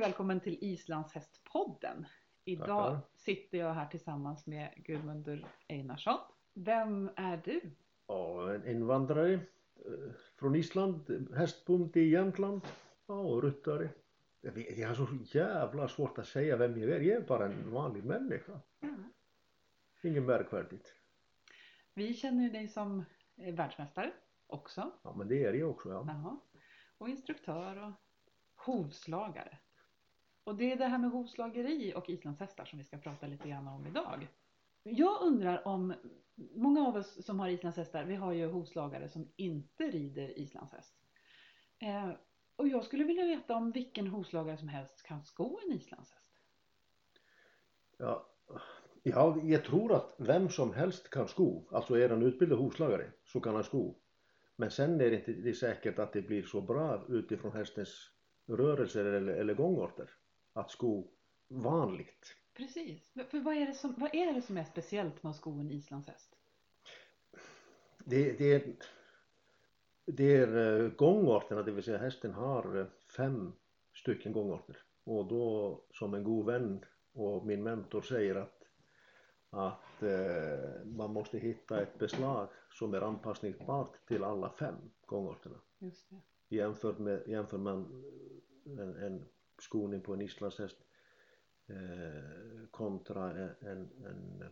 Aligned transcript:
välkommen 0.00 0.40
till 0.40 0.58
Islandshästpodden. 0.60 2.06
Idag 2.44 2.66
Tackar. 2.66 3.00
sitter 3.16 3.58
jag 3.58 3.74
här 3.74 3.86
tillsammans 3.86 4.46
med 4.46 4.72
Gudmundur 4.76 5.46
Einarsson. 5.68 6.18
Vem 6.54 7.10
är 7.16 7.42
du? 7.44 7.60
Ja, 8.06 8.54
en 8.54 8.68
invandrare 8.68 9.32
eh, 9.32 9.40
från 10.38 10.54
Island, 10.54 11.28
hästbonde 11.36 12.00
i 12.00 12.10
Jämtland. 12.10 12.62
Ja, 13.06 13.14
och 13.14 13.42
ryttare. 13.42 13.88
Jag, 14.40 14.88
har 14.88 14.94
så 14.94 15.38
jävla 15.38 15.88
svårt 15.88 16.18
att 16.18 16.26
säga 16.26 16.56
vem 16.56 16.80
jag 16.80 16.90
är. 16.90 17.00
Jag 17.00 17.22
är 17.22 17.26
bara 17.26 17.46
en 17.46 17.70
vanlig 17.70 18.04
människa. 18.04 18.60
Inget 20.02 20.22
märkvärdigt. 20.22 20.94
Vi 21.94 22.14
känner 22.14 22.50
dig 22.50 22.68
som 22.68 23.04
eh, 23.36 23.54
världsmästare 23.54 24.12
också. 24.46 24.92
Ja, 25.02 25.14
men 25.16 25.28
det 25.28 25.44
är 25.44 25.52
jag 25.52 25.70
också. 25.70 25.88
Ja. 25.88 26.04
Jaha. 26.08 26.38
Och 26.98 27.08
instruktör 27.08 27.76
och 27.76 27.92
hovslagare. 28.66 29.58
Och 30.50 30.56
det 30.56 30.72
är 30.72 30.76
det 30.76 30.86
här 30.86 30.98
med 30.98 31.10
hovslageri 31.10 31.92
och 31.96 32.10
islandshästar 32.10 32.64
som 32.64 32.78
vi 32.78 32.84
ska 32.84 32.98
prata 32.98 33.26
lite 33.26 33.48
grann 33.48 33.68
om 33.68 33.86
idag. 33.86 34.28
Jag 34.82 35.22
undrar 35.22 35.68
om, 35.68 35.94
många 36.34 36.86
av 36.86 36.96
oss 36.96 37.24
som 37.26 37.40
har 37.40 37.48
islandshästar, 37.48 38.04
vi 38.04 38.14
har 38.14 38.32
ju 38.32 38.46
hovslagare 38.46 39.08
som 39.08 39.28
inte 39.36 39.84
rider 39.84 40.38
islandshäst. 40.38 40.94
Eh, 41.78 42.10
och 42.56 42.68
jag 42.68 42.84
skulle 42.84 43.04
vilja 43.04 43.24
veta 43.24 43.54
om 43.54 43.70
vilken 43.70 44.06
hovslagare 44.06 44.56
som 44.56 44.68
helst 44.68 45.02
kan 45.02 45.22
sko 45.22 45.58
en 45.66 45.72
islandshäst. 45.72 46.40
Ja, 47.98 48.26
ja, 49.02 49.36
jag 49.42 49.64
tror 49.64 49.92
att 49.92 50.14
vem 50.18 50.48
som 50.48 50.72
helst 50.72 51.10
kan 51.10 51.28
sko. 51.28 51.68
Alltså 51.70 51.94
är 51.94 52.08
han 52.08 52.22
utbildad 52.22 52.58
hovslagare 52.58 53.12
så 53.24 53.40
kan 53.40 53.54
han 53.54 53.64
sko. 53.64 53.94
Men 54.56 54.70
sen 54.70 55.00
är 55.00 55.10
det 55.10 55.16
inte 55.16 55.32
det 55.32 55.50
är 55.50 55.54
säkert 55.54 55.98
att 55.98 56.12
det 56.12 56.22
blir 56.22 56.42
så 56.42 56.60
bra 56.60 57.04
utifrån 57.08 57.52
hästens 57.52 58.10
rörelser 58.46 59.04
eller, 59.04 59.32
eller 59.32 59.54
gångarter 59.54 60.10
att 60.52 60.70
sko 60.70 61.10
vanligt. 61.48 62.36
Precis. 62.54 63.12
För 63.30 63.40
vad 63.40 63.54
är 63.54 63.66
det 63.66 63.74
som, 63.74 63.94
vad 63.96 64.14
är, 64.14 64.34
det 64.34 64.42
som 64.42 64.56
är 64.56 64.64
speciellt 64.64 65.22
med 65.22 65.30
att 65.30 65.36
sko 65.36 65.60
en 65.60 65.70
islandshäst? 65.70 66.36
Det, 68.04 68.38
det, 68.38 68.52
är, 68.52 68.76
det 70.06 70.36
är 70.36 70.82
eh, 70.82 70.90
gångarterna, 70.90 71.62
det 71.62 71.72
vill 71.72 71.84
säga 71.84 71.98
hästen 71.98 72.32
har 72.32 72.78
eh, 72.78 72.86
fem 73.16 73.52
stycken 73.94 74.32
gångarter. 74.32 74.76
Och 75.04 75.26
då 75.26 75.80
som 75.92 76.14
en 76.14 76.24
god 76.24 76.46
vän 76.46 76.84
och 77.12 77.46
min 77.46 77.62
mentor 77.62 78.02
säger 78.02 78.34
att, 78.34 78.62
att 79.50 80.02
eh, 80.02 80.84
man 80.84 81.12
måste 81.12 81.38
hitta 81.38 81.82
ett 81.82 81.98
beslag 81.98 82.48
som 82.72 82.94
är 82.94 83.00
anpassningsbart 83.00 84.06
till 84.06 84.24
alla 84.24 84.50
fem 84.50 84.74
gångarterna. 85.06 85.60
Just 85.78 86.10
det. 86.10 86.56
Jämfört 86.56 86.98
med, 86.98 87.22
jämför 87.26 87.58
man 87.58 88.04
en, 88.64 88.96
en 88.96 89.24
skoning 89.62 90.00
på 90.00 90.14
en 90.14 90.20
islandshäst 90.20 90.76
eh, 91.66 92.66
kontra 92.70 93.30
en, 93.60 93.88
en, 94.04 94.44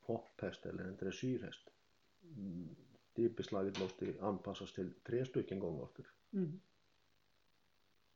hopphäst 0.00 0.66
eller 0.66 0.84
en 0.84 0.96
dressyrhäst. 0.96 1.70
Mm, 2.22 2.76
Det 3.14 3.36
beslaget 3.36 3.80
måste 3.80 4.14
anpassas 4.20 4.72
till 4.72 4.92
tre 5.04 5.24
stycken 5.24 5.58
gångarter. 5.58 6.06
Mm. 6.32 6.60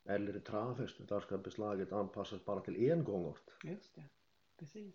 Eller 0.04 0.40
travhäst, 0.40 1.08
där 1.08 1.20
ska 1.20 1.38
beslaget 1.38 1.92
anpassas 1.92 2.44
bara 2.44 2.60
till 2.60 2.90
en 2.90 3.04
gångart. 3.04 3.50
Just 3.64 3.94
det. 3.94 4.04
Precis. 4.56 4.94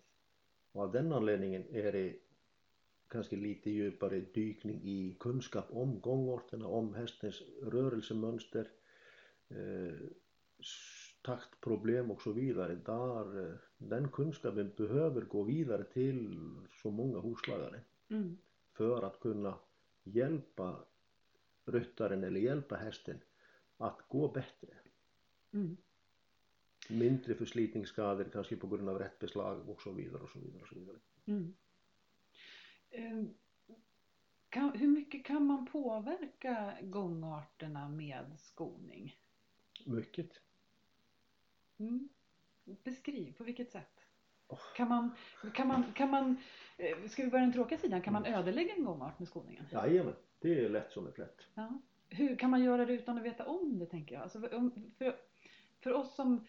Och 0.72 0.82
av 0.84 0.92
den 0.92 1.14
anledningen 1.14 1.66
är 1.72 1.92
det 1.92 2.16
kanske 3.08 3.36
lite 3.36 3.70
djupare 3.70 4.20
dykning 4.20 4.82
i 4.84 5.16
kunskap 5.20 5.66
om 5.70 6.00
gångarterna, 6.00 6.68
om 6.68 6.94
hästens 6.94 7.42
rörelsemönster, 7.62 8.68
eh, 9.50 9.94
taktproblem 11.22 12.12
och 12.12 12.22
så 12.22 12.32
vidare. 12.32 12.76
Där, 12.76 13.48
eh, 13.50 13.56
den 13.78 14.10
kunskapen 14.10 14.74
behöver 14.78 15.22
gå 15.22 15.44
vidare 15.44 15.84
till 15.84 16.40
så 16.82 16.92
många 16.92 17.20
hovslagare 17.20 17.82
Mm. 18.10 18.38
för 18.74 19.04
att 19.04 19.20
kunna 19.20 19.58
hjälpa 20.04 20.86
ryttaren 21.66 22.24
eller 22.24 22.40
hjälpa 22.40 22.76
hästen 22.76 23.20
att 23.78 24.02
gå 24.08 24.28
bättre. 24.28 24.74
Mm. 25.54 25.78
Mindre 26.90 27.36
förslitningsskador 27.36 28.30
kanske 28.34 28.56
på 28.56 28.68
grund 28.68 28.90
av 28.90 29.00
rätt 29.00 29.20
beslag 29.20 29.70
och 29.70 29.82
så 29.82 29.92
vidare 29.92 30.22
och 30.24 30.30
så 30.30 30.40
vidare. 30.40 30.62
Och 30.62 30.68
så 30.68 30.76
vidare. 30.76 30.98
Mm. 31.26 31.54
Eh, 32.90 33.24
Kan, 34.50 34.78
hur 34.78 34.88
mycket 34.88 35.26
kan 35.26 35.46
man 35.46 35.66
påverka 35.66 36.78
gångarterna 36.82 37.90
med 37.90 38.26
skoning? 38.40 39.16
Mycket. 39.86 40.30
Mm. 41.82 42.10
Beskriv, 42.84 43.34
på 43.38 43.44
vilket 43.44 43.72
sätt? 43.72 44.00
Åh. 44.48 44.60
Kan 44.76 44.88
man, 44.88 45.12
kan 45.54 45.68
man, 45.68 45.84
kan 45.94 46.10
man, 46.10 46.38
eh, 46.78 47.08
ska 47.10 47.24
vi 47.24 47.30
börja 47.30 47.44
den 47.44 47.54
tråkiga 47.54 47.78
sidan, 47.80 48.02
kan 48.02 48.14
man 48.14 48.26
ödelägga 48.26 48.74
en 48.76 48.84
gångart 48.86 49.20
med 49.20 49.28
skoningen? 49.28 49.66
Jajamän, 49.72 50.14
det 50.40 50.66
är 50.66 50.70
lätt 50.70 50.92
som 50.92 51.08
ett 51.08 51.16
plätt. 51.16 51.42
Ja. 51.54 51.82
Hur 52.10 52.36
kan 52.36 52.50
man 52.50 52.64
göra 52.64 52.86
det 52.86 52.94
utan 52.94 53.18
att 53.18 53.24
veta 53.24 53.46
om 53.46 53.80
det 53.80 53.86
tänker 53.86 54.16
jag? 54.16 54.22
Alltså, 54.24 54.40
för, 54.98 55.16
för 55.80 55.94
oss 55.94 56.16
som 56.16 56.46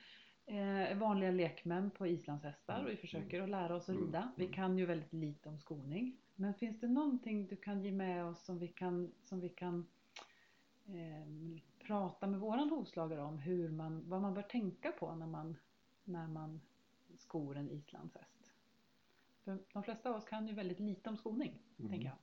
eh, 0.47 0.57
är 0.91 0.95
vanliga 0.95 1.31
lekmän 1.31 1.91
på 1.91 2.07
islandshästar 2.07 2.85
och 2.85 2.91
vi 2.91 2.97
försöker 2.97 3.43
att 3.43 3.51
lära 3.51 3.75
oss 3.77 3.83
att 3.89 3.89
Mm. 3.97 4.07
rida. 4.07 4.33
Vi 4.37 4.45
Mm. 4.45 4.55
kan 4.55 4.79
ju 4.79 4.87
väldigt 4.87 5.13
lite 5.13 5.49
om 5.49 5.59
skoning. 5.59 6.17
Men 6.35 6.55
finns 6.55 6.81
det 6.81 6.89
någonting 6.89 7.47
du 7.47 7.57
kan 7.57 7.83
ge 7.85 7.93
med 7.93 8.25
oss 8.25 8.45
som 8.45 8.59
vi 8.59 8.69
kan, 8.69 9.13
som 9.25 9.41
vi 9.41 9.49
kan 9.49 9.87
eh, 10.89 11.27
prata 11.87 12.27
med 12.27 12.41
våran 12.41 12.71
hovslagare 12.71 13.23
om 13.23 13.39
hur 13.39 13.69
man, 13.71 14.09
vad 14.09 14.21
man 14.21 14.35
bör 14.35 14.43
tänka 14.43 14.93
på 14.93 15.15
när 15.15 15.27
man, 15.27 15.57
när 16.05 16.27
man 16.29 16.61
skor 17.19 17.57
en 17.57 17.71
islandshäst? 17.71 18.53
För 19.45 19.59
de 19.73 19.83
flesta 19.83 20.11
av 20.11 20.17
oss 20.17 20.25
kan 20.25 20.49
ju 20.49 20.55
väldigt 20.55 20.81
lite 20.81 21.11
om 21.11 21.17
skoning, 21.17 21.59
Mm. 21.79 21.91
tänker 21.91 22.07
jag. 22.07 22.17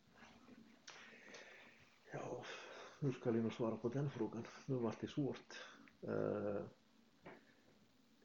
Ja, 2.11 2.43
hur 2.99 3.11
ska 3.11 3.29
jag 3.29 3.43
nog 3.43 3.53
svara 3.53 3.77
på 3.77 3.89
den 3.89 4.09
frågan? 4.09 4.43
Nu 4.65 4.75
var 4.75 4.95
det 5.01 5.07
svårt. 5.07 5.63
Uh, 6.07 6.61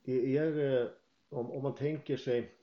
jag, 0.05 0.81
eh, 0.81 0.89
om, 1.29 1.51
om 1.51 1.63
man 1.63 1.75
tänker 1.75 2.17
sig 2.17 2.55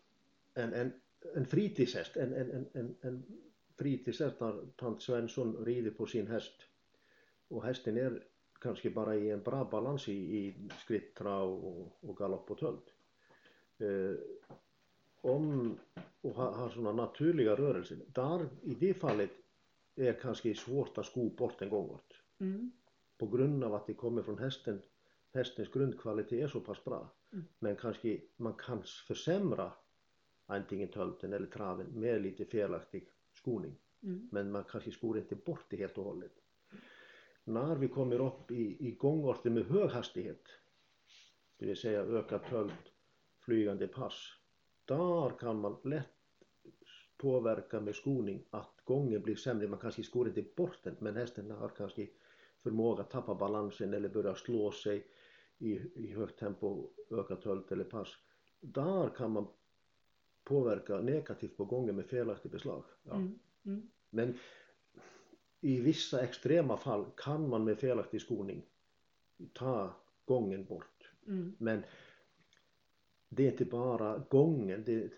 en, 0.53 0.73
en, 0.73 0.93
en 1.35 1.45
fritidshäst, 1.45 2.17
en, 2.17 2.33
en, 2.33 2.51
en, 2.51 2.67
en, 2.73 2.95
en 3.01 3.23
fritidshäst 3.77 4.39
när 4.39 4.65
tant 4.75 5.01
Svensson 5.01 5.65
rider 5.65 5.91
på 5.91 6.05
sin 6.05 6.27
häst 6.27 6.53
och 7.47 7.63
hästen 7.65 7.97
är 7.97 8.23
kanske 8.61 8.89
bara 8.89 9.15
i 9.15 9.29
en 9.31 9.43
bra 9.43 9.65
balans 9.71 10.09
i 10.09 10.55
skritt, 10.79 11.15
trav 11.15 11.65
och, 11.65 11.97
och 12.09 12.17
galopp 12.17 12.51
och 12.51 12.57
tölt. 12.57 12.93
Eh, 13.77 14.15
om 15.21 15.77
och 16.21 16.35
har, 16.35 16.51
har 16.51 16.69
sådana 16.69 16.91
naturliga 16.91 17.55
rörelser, 17.55 17.97
där 18.07 18.49
i 18.63 18.73
det 18.75 18.93
fallet 18.93 19.29
är 19.95 20.13
kanske 20.13 20.55
svårt 20.55 20.97
att 20.97 21.05
sko 21.05 21.29
bort 21.29 21.61
en 21.61 21.69
gångart 21.69 22.17
Mm. 22.39 22.71
på 23.17 23.27
grund 23.27 23.63
av 23.63 23.73
att 23.73 23.87
det 23.87 23.93
kommer 23.93 24.21
från 24.23 24.37
hästen 24.37 24.81
hästens 25.33 25.69
grundkvalitet 25.71 26.43
är 26.43 26.47
så 26.47 26.59
pass 26.59 26.83
bra 26.83 27.13
Mm. 27.33 27.45
men 27.59 27.75
kanske 27.75 28.21
man 28.37 28.53
kan 28.53 28.83
försämra 29.07 29.71
antingen 30.45 30.87
tölten 30.87 31.33
eller 31.33 31.47
traven 31.47 31.87
med 31.99 32.21
lite 32.21 32.45
felaktig 32.45 33.09
skoning 33.33 33.75
Mm. 34.03 34.29
men 34.31 34.51
man 34.51 34.63
kanske 34.63 34.91
skor 34.91 35.17
inte 35.17 35.35
bort 35.35 35.65
det 35.69 35.77
helt 35.77 35.97
och 35.97 36.03
hållet 36.03 36.31
när 37.43 37.75
vi 37.75 37.87
kommer 37.87 38.19
upp 38.19 38.51
i, 38.51 38.87
i 38.87 38.91
gångarter 38.91 39.49
med 39.49 39.65
hög 39.65 39.89
hastighet 39.89 40.43
det 41.57 41.65
vill 41.65 41.77
säga 41.77 42.01
ökad 42.01 42.43
tölt 42.49 42.91
flygande 43.39 43.87
pass 43.87 44.37
där 44.85 45.39
kan 45.39 45.61
man 45.61 45.77
lätt 45.83 46.07
påverka 47.21 47.79
med 47.79 47.95
skoning 47.95 48.43
att 48.49 48.81
gången 48.85 49.21
blir 49.21 49.35
sämre. 49.35 49.67
Man 49.67 49.79
kanske 49.79 50.03
skor 50.03 50.27
inte 50.27 50.45
bort 50.55 50.77
den 50.83 50.95
men 50.99 51.15
hästen 51.15 51.51
har 51.51 51.69
kanske 51.69 52.07
förmåga 52.63 53.03
att 53.03 53.09
tappa 53.09 53.35
balansen 53.35 53.93
eller 53.93 54.09
börja 54.09 54.35
slå 54.35 54.71
sig 54.71 55.07
i, 55.57 55.71
i 55.95 56.13
högt 56.13 56.39
tempo, 56.39 56.89
öka 57.09 57.35
tölt 57.35 57.71
eller 57.71 57.83
pass. 57.83 58.09
Där 58.59 59.09
kan 59.09 59.31
man 59.31 59.47
påverka 60.43 60.99
negativt 61.01 61.57
på 61.57 61.65
gången 61.65 61.95
med 61.95 62.05
felaktigt 62.05 62.51
beslag. 62.51 62.83
Ja. 63.03 63.15
Mm. 63.15 63.39
Mm. 63.65 63.89
Men 64.09 64.37
i 65.61 65.81
vissa 65.81 66.21
extrema 66.23 66.77
fall 66.77 67.05
kan 67.17 67.49
man 67.49 67.63
med 67.63 67.79
felaktig 67.79 68.21
skoning 68.21 68.63
ta 69.53 69.93
gången 70.25 70.65
bort. 70.65 71.09
Mm. 71.27 71.55
Men 71.57 71.83
det 73.29 73.47
är 73.47 73.51
inte 73.51 73.65
bara 73.65 74.17
gången, 74.17 74.83
det, 74.85 75.11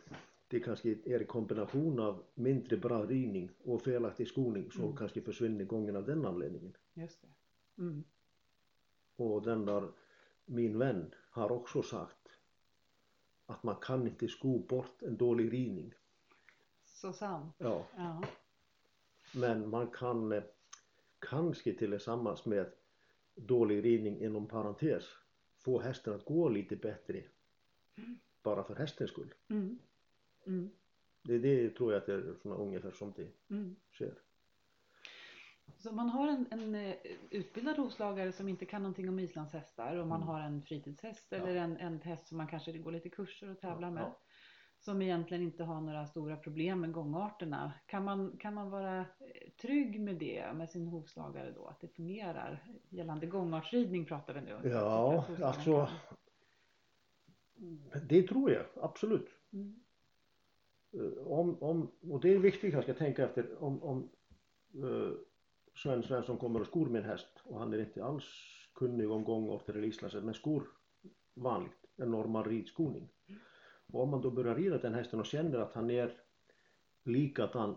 det 0.47 0.59
kanske 0.59 0.89
är 1.05 1.19
en 1.19 1.25
kombination 1.27 1.99
av 1.99 2.23
mindre 2.35 2.77
bra 2.77 3.05
ridning 3.05 3.49
och 3.63 3.81
felaktig 3.81 4.27
skoning 4.27 4.71
som 4.71 4.83
Mm. 4.83 4.95
kanske 4.97 5.21
försvinner 5.21 5.65
gången 5.65 5.95
av 5.95 6.05
den 6.05 6.25
anledningen. 6.25 6.73
Just 6.93 7.21
det. 7.21 7.27
Mm. 7.81 8.03
Och 9.15 9.41
den 9.41 9.65
där, 9.65 9.91
min 10.45 10.77
vän 10.79 11.13
har 11.29 11.51
också 11.51 11.81
sagt 11.83 12.29
att 13.45 13.63
man 13.63 13.75
kan 13.75 14.07
inte 14.07 14.27
sko 14.27 14.57
bort 14.59 15.01
en 15.01 15.17
dålig 15.17 15.53
ridning. 15.53 15.93
Så 16.85 17.13
sant. 17.13 17.55
Ja, 17.57 17.85
Ja. 17.97 18.23
Men 19.35 19.69
man 19.69 19.87
kan 19.87 20.31
eh, 20.31 20.43
kanske 21.19 21.73
tillsammans 21.73 22.45
med 22.45 22.71
dålig 23.35 23.83
ridning 23.85 24.21
inom 24.21 24.47
parentes 24.47 25.03
få 25.57 25.79
hästen 25.81 26.13
att 26.13 26.25
gå 26.25 26.49
lite 26.49 26.75
bättre 26.75 27.23
bara 28.43 28.63
för 28.63 28.75
hästens 28.75 29.11
skull. 29.11 29.33
Mm. 29.49 29.79
Mm. 30.47 30.69
Det, 31.23 31.37
det 31.37 31.69
tror 31.69 31.93
jag 31.93 31.99
att 31.99 32.05
det 32.05 32.13
är 32.13 32.33
såna 32.41 32.55
ungefär 32.55 32.91
som 32.91 33.13
det 33.15 33.27
Mm. 33.49 33.75
sker. 33.93 34.13
Så 35.77 35.91
man 35.91 36.09
har 36.09 36.27
en, 36.27 36.45
en 36.51 36.75
eh, 36.75 36.95
utbildad 37.29 37.77
hovslagare 37.77 38.31
som 38.31 38.47
inte 38.49 38.65
kan 38.65 38.81
någonting 38.83 39.09
om 39.09 39.19
islandshästar 39.19 39.95
och 39.95 40.07
man 40.07 40.17
Mm. 40.21 40.27
har 40.27 40.39
en 40.39 40.61
fritidshäst 40.61 41.27
Ja. 41.29 41.37
eller 41.37 41.55
en, 41.55 41.77
en 41.77 42.01
häst 42.01 42.27
som 42.27 42.37
man 42.37 42.47
kanske 42.47 42.77
går 42.77 42.91
lite 42.91 43.09
kurser 43.09 43.49
och 43.49 43.59
tävlar 43.59 43.87
Ja, 43.87 43.91
med. 43.93 44.03
ja. 44.03 44.19
Som 44.85 45.01
egentligen 45.01 45.43
inte 45.43 45.63
har 45.63 45.81
några 45.81 46.07
stora 46.07 46.37
problem 46.37 46.81
med 46.81 46.91
gångarterna. 46.91 47.73
Kan 47.85 48.03
man, 48.03 48.37
kan 48.37 48.53
man 48.53 48.69
vara 48.69 48.99
eh, 48.99 49.05
trygg 49.61 50.01
med 50.01 50.15
det 50.15 50.53
med 50.53 50.69
sin 50.69 50.87
hovslagare 50.87 51.51
då? 51.51 51.67
Att 51.67 51.81
det 51.81 51.87
fungerar? 51.87 52.63
Gällande 52.89 53.25
gångartsridning 53.25 54.05
pratar 54.05 54.33
vi 54.33 54.41
nu. 54.41 54.53
om. 54.53 54.69
Ja, 54.69 55.25
alltså 55.43 55.89
det 58.09 58.23
tror 58.27 58.51
jag 58.51 58.65
absolut. 58.81 59.29
Mm. 59.53 59.75
Eh, 60.93 61.27
Om, 61.27 61.63
om, 61.63 61.91
och 62.11 62.21
det 62.21 62.33
är 62.33 62.39
viktigt 62.39 62.75
att 62.75 62.87
jag 62.87 62.97
tänka 62.97 63.23
efter 63.25 63.63
om, 63.63 63.83
om 63.83 64.09
uh, 64.83 65.13
Sven 65.75 66.03
Svensson 66.03 66.37
kommer 66.37 66.59
och 66.59 66.67
skor 66.67 66.97
en 66.97 67.03
häst 67.03 67.41
och 67.43 67.59
han 67.59 67.73
är 67.73 67.79
inte 67.79 68.03
alls 68.03 68.25
kunnig 68.75 69.11
om 69.11 69.23
gångorter 69.23 69.73
eller 69.73 69.87
islandshäst 69.87 70.25
men 70.25 70.33
skor 70.33 70.67
vanligt, 71.33 71.85
en 71.97 72.11
normal 72.11 72.43
ridskoning. 72.43 73.09
Och 73.93 74.01
om 74.03 74.09
man 74.09 74.21
då 74.21 74.31
börjar 74.31 74.55
rida 74.55 74.77
den 74.77 74.93
hästen 74.93 75.19
och 75.19 75.25
känner 75.25 75.59
att 75.59 75.73
han 75.73 75.89
är 75.89 76.11
likadan 77.03 77.75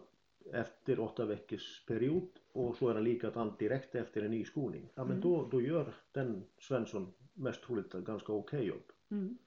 efter 0.53 1.01
åtta 1.01 1.25
veckors 1.25 1.85
period 1.87 2.29
och 2.53 2.77
så 2.77 2.89
är 2.89 2.95
han 2.95 3.05
likadan 3.05 3.53
direkt 3.59 3.95
efter 3.95 4.23
en 4.23 4.31
ny 4.31 4.45
skoning. 4.45 4.89
Ja 4.95 5.05
men 5.05 5.11
Mm. 5.17 5.21
då, 5.21 5.49
då 5.51 5.61
gör 5.61 5.95
den 6.13 6.45
Svensson 6.59 7.13
mest 7.35 7.63
troligt 7.63 7.95
ett 7.95 8.05
ganska 8.05 8.33
okej 8.33 8.65
jobb. 8.67 8.93
Mm. 9.11 9.39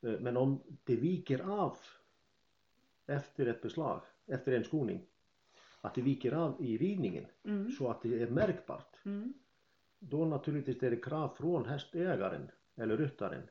Eh, 0.00 0.20
Men 0.20 0.36
om 0.36 0.60
det 0.84 0.96
viker 0.96 1.38
av 1.50 1.76
efter 3.06 3.46
ett 3.46 3.62
beslag, 3.62 4.00
efter 4.26 4.52
en 4.52 4.64
skoning, 4.64 5.06
att 5.80 5.94
det 5.94 6.02
viker 6.02 6.32
av 6.32 6.64
i 6.64 6.78
ridningen 6.78 7.26
Mm. 7.44 7.70
så 7.70 7.88
att 7.90 8.02
det 8.02 8.22
är 8.22 8.30
märkbart, 8.30 8.96
Mm. 9.04 9.32
då 9.98 10.24
naturligtvis 10.24 10.82
är 10.82 10.90
det 10.90 10.96
krav 10.96 11.28
från 11.36 11.64
hästägaren 11.64 12.50
eller 12.76 12.96
ryttaren 12.96 13.42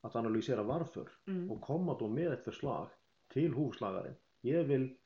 att 0.00 0.16
analysera 0.16 0.62
varför 0.62 1.08
Mm. 1.26 1.50
och 1.50 1.60
komma 1.60 1.96
då 1.98 2.08
med 2.08 2.32
ett 2.32 2.44
förslag 2.44 2.88
till 3.28 3.52
hovslagaren. 3.54 4.14
Jag 4.40 4.64
vill 4.64 4.96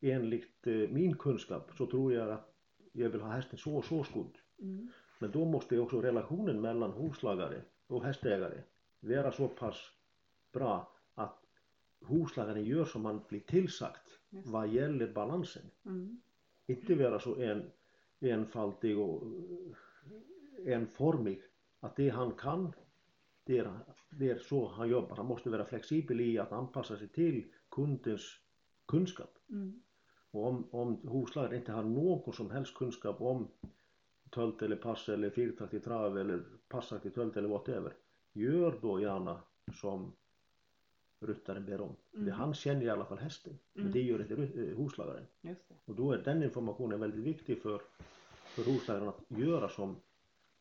enligt 0.00 0.66
eh, 0.66 0.74
min 0.74 1.16
kunskap 1.16 1.70
så 1.76 1.86
tror 1.86 2.12
jag 2.12 2.30
att 2.30 2.54
jag 2.92 3.10
vill 3.10 3.20
ha 3.20 3.30
hästen 3.30 3.58
så 3.58 3.76
och 3.76 3.84
så 3.84 4.04
skodd. 4.04 4.38
Mm. 4.62 4.88
Men 5.18 5.30
då 5.30 5.44
måste 5.44 5.78
också 5.78 6.00
relationen 6.00 6.60
mellan 6.60 6.90
hovslagare 6.90 7.62
och 7.86 8.04
hästägare 8.04 8.62
vara 9.00 9.32
så 9.32 9.48
pass 9.48 9.76
bra 10.52 10.92
att 11.14 11.42
hovslagaren 12.04 12.64
gör 12.64 12.84
som 12.84 13.02
man 13.02 13.20
blir 13.28 13.40
tillsagt 13.40 14.18
Just. 14.30 14.48
vad 14.48 14.68
gäller 14.68 15.12
balansen. 15.12 15.62
Mm. 15.84 16.20
Inte 16.66 16.94
vara 16.94 17.20
så 17.20 17.36
en, 17.36 17.70
enfaldig 18.20 18.98
och 18.98 19.22
eh, 20.66 20.72
enformig 20.74 21.42
att 21.80 21.96
det 21.96 22.08
han 22.08 22.32
kan 22.32 22.72
det 23.48 23.70
det 24.10 24.30
är 24.30 24.38
så 24.38 24.68
han 24.68 24.88
jobbar. 24.88 25.16
Han 25.16 25.26
måste 25.26 25.50
vara 25.50 25.64
flexibel 25.64 26.20
i 26.20 26.38
att 26.38 26.52
anpassa 26.52 26.96
sig 26.96 27.08
till 27.08 27.44
kundens 27.70 28.22
kunskap. 28.86 29.38
Mm. 29.50 29.82
Och 30.30 30.46
om, 30.46 30.68
om 30.70 31.08
hovslagaren 31.08 31.56
inte 31.56 31.72
har 31.72 31.82
någon 31.82 32.32
som 32.32 32.50
helst 32.50 32.74
kunskap 32.74 33.20
om 33.20 33.48
tölt 34.30 34.62
eller 34.62 34.76
pass 34.76 35.08
eller 35.08 35.30
fyrtaktig 35.30 35.84
trav 35.84 36.18
eller 36.18 36.44
passaktig 36.68 37.14
tölt 37.14 37.36
eller 37.36 37.48
whatever. 37.48 37.92
Gör 38.32 38.78
då 38.82 39.00
gärna 39.00 39.40
som 39.80 40.12
ryttaren 41.20 41.66
ber 41.66 41.80
om. 41.80 41.96
Mm. 42.14 42.26
Det 42.26 42.32
han 42.32 42.54
känner 42.54 42.82
i 42.82 42.90
alla 42.90 43.04
fall 43.04 43.18
hästen. 43.18 43.58
Men 43.72 43.82
Mm. 43.82 43.92
det 43.92 44.02
gör 44.02 44.20
inte 44.20 44.60
eh, 44.62 44.76
hovslagaren. 44.76 45.26
Det. 45.40 45.56
Och 45.84 45.94
då 45.94 46.12
är 46.12 46.18
den 46.18 46.42
informationen 46.42 47.00
väldigt 47.00 47.24
viktig 47.24 47.62
för, 47.62 47.82
för 48.44 48.64
hovslagaren 48.64 49.08
att 49.08 49.20
göra 49.28 49.68
som 49.68 49.96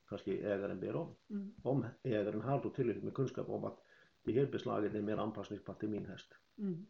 kanske 0.09 0.31
ägaren 0.31 0.79
ber 0.79 0.95
om. 0.95 1.15
Mm. 1.29 1.53
Om 1.63 1.85
ägaren 2.03 2.41
har 2.41 2.63
då 2.63 2.69
tillräckligt 2.69 3.03
med 3.03 3.13
kunskap 3.13 3.49
om 3.49 3.65
att 3.65 3.79
det 4.23 4.31
här 4.31 4.45
beslaget 4.45 4.93
är 4.93 5.01
mer 5.01 5.17
anpassningsbart 5.17 5.79
till 5.79 5.89
min 5.89 6.05
häst. 6.05 6.33
Mm. 6.57 6.85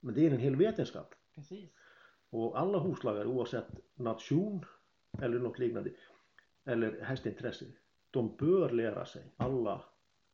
Men 0.00 0.14
det 0.14 0.26
är 0.26 0.30
en 0.30 0.38
hel 0.38 0.56
vetenskap. 0.56 1.14
Precis. 1.34 1.70
Och 2.30 2.60
alla 2.60 2.78
hovslagare 2.78 3.26
oavsett 3.26 3.68
nation 3.94 4.64
eller 5.22 5.38
något 5.38 5.58
liknande 5.58 5.90
eller 6.64 7.00
hästintresse, 7.00 7.64
de 8.10 8.36
bör 8.36 8.70
lära 8.70 9.06
sig 9.06 9.22
alla 9.36 9.84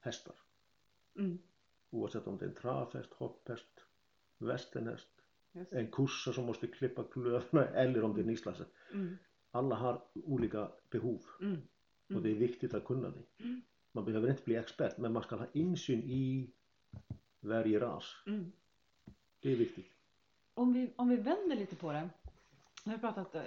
hästar. 0.01 0.35
Mm. 1.19 1.39
Oavsett 1.91 2.27
om 2.27 2.39
det 2.39 2.45
är 2.45 2.49
en 2.49 2.55
travhäst, 2.55 3.13
hopphäst, 3.13 3.85
västernhäst, 4.39 5.09
en 5.71 5.91
kursa 5.91 6.33
som 6.33 6.47
måste 6.47 6.67
klippa 6.67 7.05
klövarna 7.05 7.67
eller 7.75 8.05
om 8.05 8.15
det 8.15 8.21
är 8.21 8.25
en 8.25 8.31
islandshäst. 8.31 8.71
Mm. 8.93 9.17
Alla 9.51 9.75
har 9.75 10.03
olika 10.15 10.71
behov 10.91 11.21
Mm. 11.41 11.61
Och 12.17 12.23
det 12.23 12.31
är 12.31 12.35
viktigt 12.35 12.75
att 12.75 12.85
kunna 12.85 13.11
det. 13.11 13.45
Mm. 13.45 13.63
Man 13.93 14.05
behöver 14.05 14.31
inte 14.31 14.45
bli 14.45 14.57
expert 14.57 14.99
men 14.99 15.13
man 15.13 15.23
ska 15.23 15.37
ha 15.37 15.47
insyn 15.53 16.03
i 16.03 16.51
varje 17.41 17.81
ras. 17.81 18.05
Mm. 18.27 18.53
Det 19.41 19.53
är 19.53 19.57
viktigt. 19.57 19.93
Om 20.55 20.73
vi, 20.73 20.91
om 20.97 21.09
vi 21.09 21.17
vänder 21.17 21.57
lite 21.57 21.77
på 21.77 21.93
det. 21.93 22.11
Nu 22.85 22.93
har 22.93 22.97
vi 22.97 23.01
pratat 23.01 23.35
eh, 23.35 23.43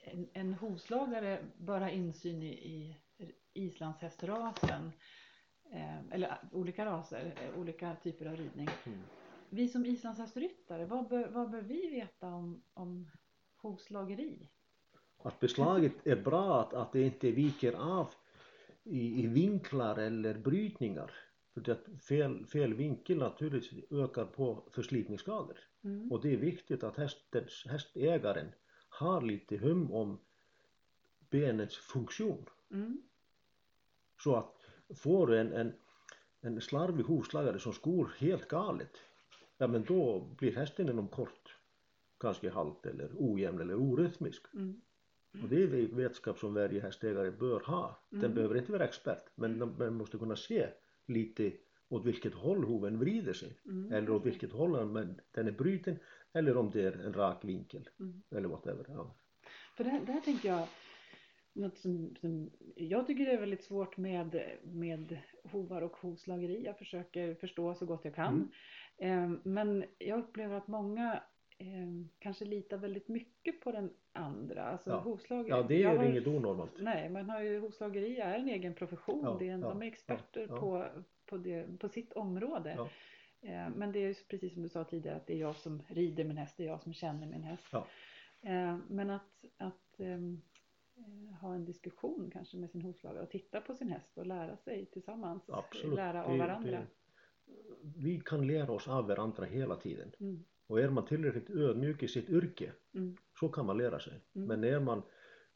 en, 0.00 0.28
en 0.32 0.54
hovslagare 0.54 1.44
bör 1.58 1.80
ha 1.80 1.90
insyn 1.90 2.42
i, 2.42 2.52
i 2.52 2.96
islandshästrasen. 3.52 4.92
Eh, 5.70 5.98
eller 6.10 6.28
eh, 6.28 6.36
olika 6.52 6.86
raser, 6.86 7.34
eh, 7.42 7.60
olika 7.60 7.96
typer 8.02 8.26
av 8.26 8.36
ridning. 8.36 8.68
Mm. 8.84 9.00
Vi 9.48 9.68
som 9.68 9.86
islandshästryttare, 9.86 10.86
vad 10.86 11.08
bör, 11.08 11.28
vad 11.28 11.50
bör 11.50 11.60
vi 11.60 11.90
veta 11.90 12.26
om, 12.26 12.62
om 12.74 13.10
hovslageri? 13.56 14.48
Att 15.22 15.40
beslaget 15.40 15.92
är 16.04 16.16
bra, 16.16 16.60
att, 16.60 16.74
att 16.74 16.92
det 16.92 17.02
inte 17.02 17.30
viker 17.30 17.72
av 17.72 18.08
i, 18.84 19.24
i 19.24 19.26
vinklar 19.26 19.98
eller 19.98 20.34
brytningar. 20.34 21.10
För 21.54 21.70
att 21.70 22.04
fel, 22.04 22.46
fel 22.46 22.74
vinkel 22.74 23.18
naturligtvis 23.18 23.84
ökar 23.92 24.24
på 24.24 24.62
förslitningsskador. 24.70 25.58
Mm. 25.84 26.12
Och 26.12 26.20
det 26.20 26.32
är 26.32 26.36
viktigt 26.36 26.84
att 26.84 26.96
hästens, 26.96 27.66
hästägaren 27.66 28.52
har 28.88 29.20
lite 29.20 29.56
hum 29.56 29.92
om 29.92 30.18
benens 31.30 31.76
funktion. 31.76 32.46
Mm. 32.70 33.02
Så 34.22 34.36
att 34.36 34.56
får 34.96 35.26
du 35.26 35.38
en, 35.38 35.52
en, 35.52 35.72
en 36.40 36.60
slarvig 36.60 37.04
hovslagare 37.04 37.58
som 37.58 37.72
skor 37.72 38.12
helt 38.18 38.48
galet, 38.48 38.96
ja 39.58 39.66
men 39.66 39.84
då 39.84 40.20
blir 40.38 40.56
hästen 40.56 40.88
inom 40.88 41.08
kort 41.08 41.56
ganska 42.18 42.52
halt 42.52 42.86
eller 42.86 43.10
ojämn 43.18 43.60
eller 43.60 43.74
orytmisk. 43.74 44.42
Mm. 44.54 44.80
Och 45.42 45.48
det 45.48 45.62
är 45.62 45.66
vetskap 45.96 46.38
som 46.38 46.54
varje 46.54 46.80
hästägare 46.80 47.30
bör 47.30 47.60
ha. 47.60 47.98
Den 48.10 48.20
Mm. 48.20 48.34
behöver 48.34 48.56
inte 48.58 48.72
vara 48.72 48.84
expert, 48.84 49.24
men 49.34 49.58
man 49.58 49.94
måste 49.94 50.18
kunna 50.18 50.36
se 50.36 50.66
lite 51.06 51.52
åt 51.88 52.04
vilket 52.04 52.34
håll 52.34 52.64
hoven 52.64 52.98
vrider 52.98 53.32
sig. 53.32 53.52
Mm. 53.64 53.92
Eller 53.92 54.10
åt 54.10 54.26
vilket 54.26 54.52
håll 54.52 54.72
den- 54.94 55.46
är 55.48 55.52
bruten, 55.52 55.96
eller 56.32 56.56
om 56.56 56.70
det 56.70 56.82
är 56.82 56.92
en 56.92 57.12
rak 57.12 57.44
vinkel. 57.44 57.88
Mm. 58.00 58.22
Eller 58.30 58.48
whatever. 58.48 58.84
Ja. 58.88 59.14
För 59.76 59.84
det 59.84 59.90
här, 59.90 60.00
det 60.06 60.12
här 60.12 60.20
tänker 60.20 60.48
jag, 60.48 60.66
något 61.52 61.78
som, 61.78 62.16
som 62.20 62.50
jag 62.76 63.06
tycker 63.06 63.26
är 63.26 63.40
väldigt 63.40 63.64
svårt 63.64 63.96
med, 63.96 64.42
med 64.62 65.18
hovar 65.44 65.82
och 65.82 65.96
hovslageri. 65.96 66.64
Jag 66.64 66.78
försöker 66.78 67.34
förstå 67.34 67.74
så 67.74 67.86
gott 67.86 68.04
jag 68.04 68.14
kan. 68.14 68.50
Eh, 68.98 69.30
men 69.42 69.84
jag 69.98 70.18
upplever 70.18 70.56
att 70.56 70.68
många 70.68 71.22
eh, 71.60 71.88
kanske 72.18 72.44
litar 72.44 72.76
väldigt 72.76 73.08
mycket 73.08 73.60
på 73.60 73.72
den 73.72 73.90
andra. 74.12 74.64
Alltså 74.64 74.90
Ja. 74.90 74.96
hovslageri. 75.00 75.48
ja, 75.50 75.62
det 75.62 75.82
är 75.82 75.96
har- 75.96 76.04
inget 76.04 76.26
onormalt. 76.26 76.72
Nej, 76.78 77.08
man 77.10 77.30
har 77.30 77.40
ju 77.42 77.60
hovslageri 77.60 78.16
är 78.20 78.38
en 78.38 78.48
egen 78.48 78.74
profession. 78.74 79.20
Ja, 79.24 79.36
det 79.38 79.48
är 79.48 79.52
en, 79.54 79.60
ja, 79.60 79.68
de 79.68 79.82
är 79.82 79.86
experter. 79.86 80.46
På, 80.46 80.86
på, 81.26 81.36
det, 81.36 81.78
på 81.78 81.88
sitt 81.88 82.12
område. 82.12 82.88
Eh, 83.42 83.68
Men 83.76 83.92
det 83.92 83.98
är 83.98 84.08
ju 84.08 84.14
precis 84.14 84.52
som 84.54 84.62
du 84.62 84.68
sa 84.68 84.84
tidigare 84.84 85.16
att 85.16 85.26
det 85.26 85.34
är 85.34 85.38
jag 85.38 85.56
som 85.56 85.82
rider 85.88 86.24
min 86.24 86.36
häst, 86.36 86.54
det 86.56 86.62
är 86.64 86.68
jag 86.68 86.82
som 86.82 86.92
känner 86.92 87.26
min 87.26 87.42
häst. 87.42 87.74
Eh, 88.42 88.76
Men 88.88 89.10
att, 89.10 89.44
att 89.56 90.00
ehm, 90.00 90.40
eh, 90.96 91.34
ha 91.40 91.54
en 91.54 91.64
diskussion 91.64 92.30
kanske 92.32 92.56
med 92.56 92.70
sin 92.70 92.82
hovslagare 92.82 93.22
och 93.22 93.30
titta 93.30 93.60
på 93.60 93.74
sin 93.74 93.88
häst 93.88 94.18
och 94.18 94.26
lära 94.26 94.56
sig 94.56 94.86
tillsammans. 94.86 95.42
Absolut. 95.50 95.96
Lära 95.96 96.24
av 96.24 96.32
Det- 96.32 96.38
varandra. 96.38 96.70
det- 96.70 96.86
vi 97.96 98.20
kan 98.24 98.46
lära 98.46 98.72
oss 98.72 98.88
av 98.88 99.06
varandra 99.06 99.44
hela 99.44 99.76
tiden. 99.76 100.12
Mm, 100.20 100.44
Och 100.70 100.80
är 100.80 100.90
man 100.90 101.06
tillräckligt 101.06 101.50
ödmjuk 101.50 102.02
i 102.02 102.08
sitt 102.08 102.28
yrke 102.28 102.72
mm, 102.94 103.16
så 103.40 103.48
kan 103.48 103.66
man 103.66 103.78
lära 103.78 104.00
sig. 104.00 104.12
Mm. 104.34 104.48
Men 104.48 104.64
är 104.64 104.80
man 104.80 105.02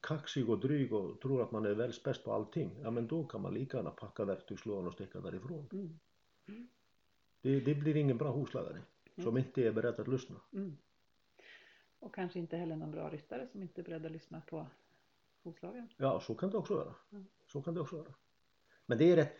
kaxig 0.01 0.49
och 0.51 0.61
dryg 0.61 0.93
och 0.93 1.21
tror 1.21 1.43
att 1.43 1.53
man 1.53 1.67
är 1.67 1.75
världsbäst 1.75 2.25
på 2.25 2.33
allting, 2.33 2.81
ja 2.83 2.91
men 2.91 3.07
då 3.07 3.25
kan 3.25 3.41
man 3.43 3.55
lika 3.55 3.77
gärna 3.77 3.91
packa 3.91 4.25
verktygslådan 4.25 4.87
och 4.87 4.93
sticka 4.93 5.21
därifrån. 5.21 5.69
mm, 5.73 6.69
Det, 7.41 7.61
det 7.61 7.75
blir 7.75 7.97
ingen 7.97 8.19
bra 8.19 8.31
hovslagare 8.31 8.79
som 9.23 9.37
inte 9.39 9.63
är 9.67 9.73
beredd 9.73 10.01
att 10.01 10.09
lyssna. 10.09 10.37
mm. 10.53 10.77
Och 11.99 12.15
kanske 12.15 12.39
inte 12.39 12.57
heller 12.57 12.77
någon 12.77 12.91
bra 12.91 13.11
ryttare 13.11 13.49
som 13.53 13.63
inte 13.63 13.81
är 13.81 13.85
beredd 13.85 14.07
att 14.07 14.13
lyssna 14.13 14.41
på 14.41 14.67
hovslagaren. 15.43 15.89
Ja, 15.97 16.21
så 16.21 16.35
kan 16.35 16.51
det 16.51 16.57
också 16.57 16.75
vara. 16.75 16.95
Mm. 17.13 17.27
Så 17.47 17.63
kan 17.63 17.75
det 17.75 17.81
också 17.81 17.97
vara. 17.97 18.15
Men 18.87 18.99
det 18.99 19.13
är 19.13 19.17
ett, 19.17 19.37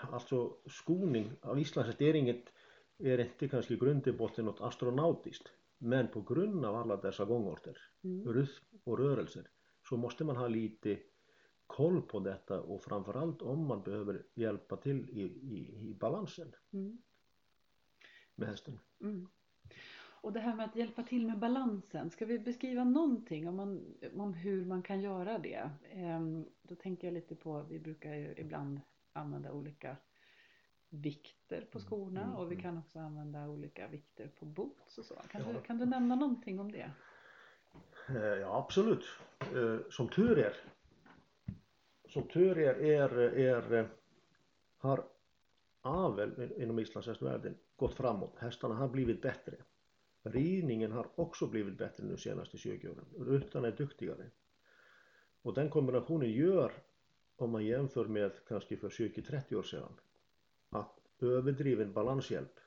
alltså 0.00 0.56
skoning 0.66 1.32
av 1.40 1.58
islandshäst 1.58 2.00
är 2.00 2.14
inget, 2.14 2.52
är 3.02 3.18
inte 3.20 3.48
kanske 3.48 3.74
i 3.74 3.76
grund 3.76 4.08
och 4.08 4.14
botten 4.14 4.44
något 4.44 4.60
astronautiskt. 4.60 5.48
Men 5.78 6.08
på 6.08 6.20
grund 6.20 6.64
av 6.64 6.76
alla 6.76 6.96
dessa 6.96 7.24
gångorter, 7.24 7.78
Mm. 8.04 8.32
rytm 8.32 8.80
och 8.84 8.98
rörelser 8.98 9.48
så 9.88 9.96
måste 9.96 10.24
man 10.24 10.36
ha 10.36 10.48
lite 10.48 10.98
koll 11.66 12.02
på 12.02 12.20
detta 12.20 12.60
och 12.60 12.82
framförallt 12.82 13.42
om 13.42 13.66
man 13.66 13.82
behöver 13.82 14.22
hjälpa 14.34 14.76
till 14.76 15.10
i, 15.10 15.22
i, 15.22 15.88
i 15.90 15.94
balansen 15.94 16.52
Mm. 16.72 16.98
med 18.34 18.48
hästen. 18.48 18.78
Mm. 19.00 19.28
Och 20.22 20.32
det 20.32 20.40
här 20.40 20.54
med 20.56 20.66
att 20.66 20.76
hjälpa 20.76 21.02
till 21.02 21.26
med 21.26 21.38
balansen, 21.38 22.10
ska 22.10 22.26
vi 22.26 22.38
beskriva 22.38 22.84
någonting 22.84 23.48
om, 23.48 23.56
man, 23.56 23.94
om 24.16 24.34
hur 24.34 24.64
man 24.64 24.82
kan 24.82 25.00
göra 25.00 25.38
det? 25.38 25.70
Ehm, 25.90 26.44
då 26.62 26.74
tänker 26.74 27.06
jag 27.06 27.14
lite 27.14 27.34
på, 27.36 27.62
vi 27.62 27.78
brukar 27.78 28.14
ju 28.14 28.34
ibland 28.36 28.80
använda 29.12 29.52
olika 29.52 29.96
vikter 30.90 31.68
på 31.72 31.80
skorna 31.80 32.22
mm, 32.22 32.34
och 32.36 32.50
vi 32.50 32.54
mm. 32.54 32.62
kan 32.62 32.78
också 32.78 32.98
använda 32.98 33.48
olika 33.48 33.88
vikter 33.88 34.30
på 34.38 34.44
boots 34.44 34.98
och 34.98 35.04
så. 35.04 35.14
Kan, 35.14 35.42
Ja. 35.46 35.52
du, 35.52 35.60
kan 35.66 35.78
du 35.78 35.86
nämna 35.86 36.14
någonting 36.14 36.60
om 36.60 36.72
det? 36.72 36.90
Eh, 38.08 38.16
Ja 38.16 38.58
absolut. 38.58 39.04
Eh, 39.40 39.78
Som 39.90 40.08
tur 40.08 40.38
är. 40.38 40.56
Som 42.08 42.28
tur 42.28 42.58
är, 42.58 42.74
är, 42.74 43.18
är 43.38 43.88
har 44.76 45.04
avel 45.82 46.52
inom 46.56 46.78
islandshästvärlden 46.78 47.56
gått 47.76 47.94
framåt. 47.94 48.36
Hästarna 48.38 48.74
har 48.74 48.88
blivit 48.88 49.22
bättre. 49.22 49.54
Ridningen 50.22 50.92
har 50.92 51.06
också 51.14 51.46
blivit 51.46 51.78
bättre 51.78 52.04
nu 52.04 52.16
senaste 52.16 52.58
20 52.58 52.88
åren. 52.88 53.04
Ryttarna 53.18 53.68
är 53.68 53.72
duktigare. 53.72 54.30
Och 55.42 55.54
den 55.54 55.70
kombinationen 55.70 56.30
gör, 56.30 56.72
om 57.36 57.50
man 57.50 57.64
jämför 57.64 58.04
med 58.04 58.32
kanske 58.48 58.76
för 58.76 58.88
20-30 58.88 59.54
år 59.54 59.62
sedan, 59.62 59.92
att 60.70 60.98
överdriven 61.20 61.92
balanshjälp 61.92 62.60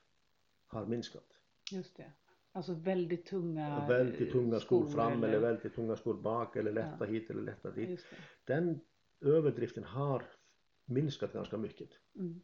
har 0.66 0.86
minskat. 0.86 1.26
Just 1.72 1.96
det. 1.96 2.12
Alltså 2.52 2.74
väldigt 2.74 3.26
tunga 3.26 3.86
väldigt 3.88 4.32
tunga 4.32 4.54
eh, 4.54 4.60
skor 4.60 4.86
fram 4.86 5.12
eller 5.24 5.28
eller 5.28 5.40
väldigt 5.40 5.74
tunga 5.74 5.96
skor 5.96 6.14
bak 6.14 6.56
eller 6.56 6.72
lätta 6.72 6.96
Ja. 7.00 7.06
hit 7.06 7.30
eller 7.30 7.42
lätta 7.42 7.70
dit. 7.70 8.06
Den 8.44 8.80
överdriften 9.20 9.84
har 9.84 10.22
minskat 10.84 11.32
ganska 11.32 11.56
mycket. 11.56 11.88
Mm. 12.16 12.40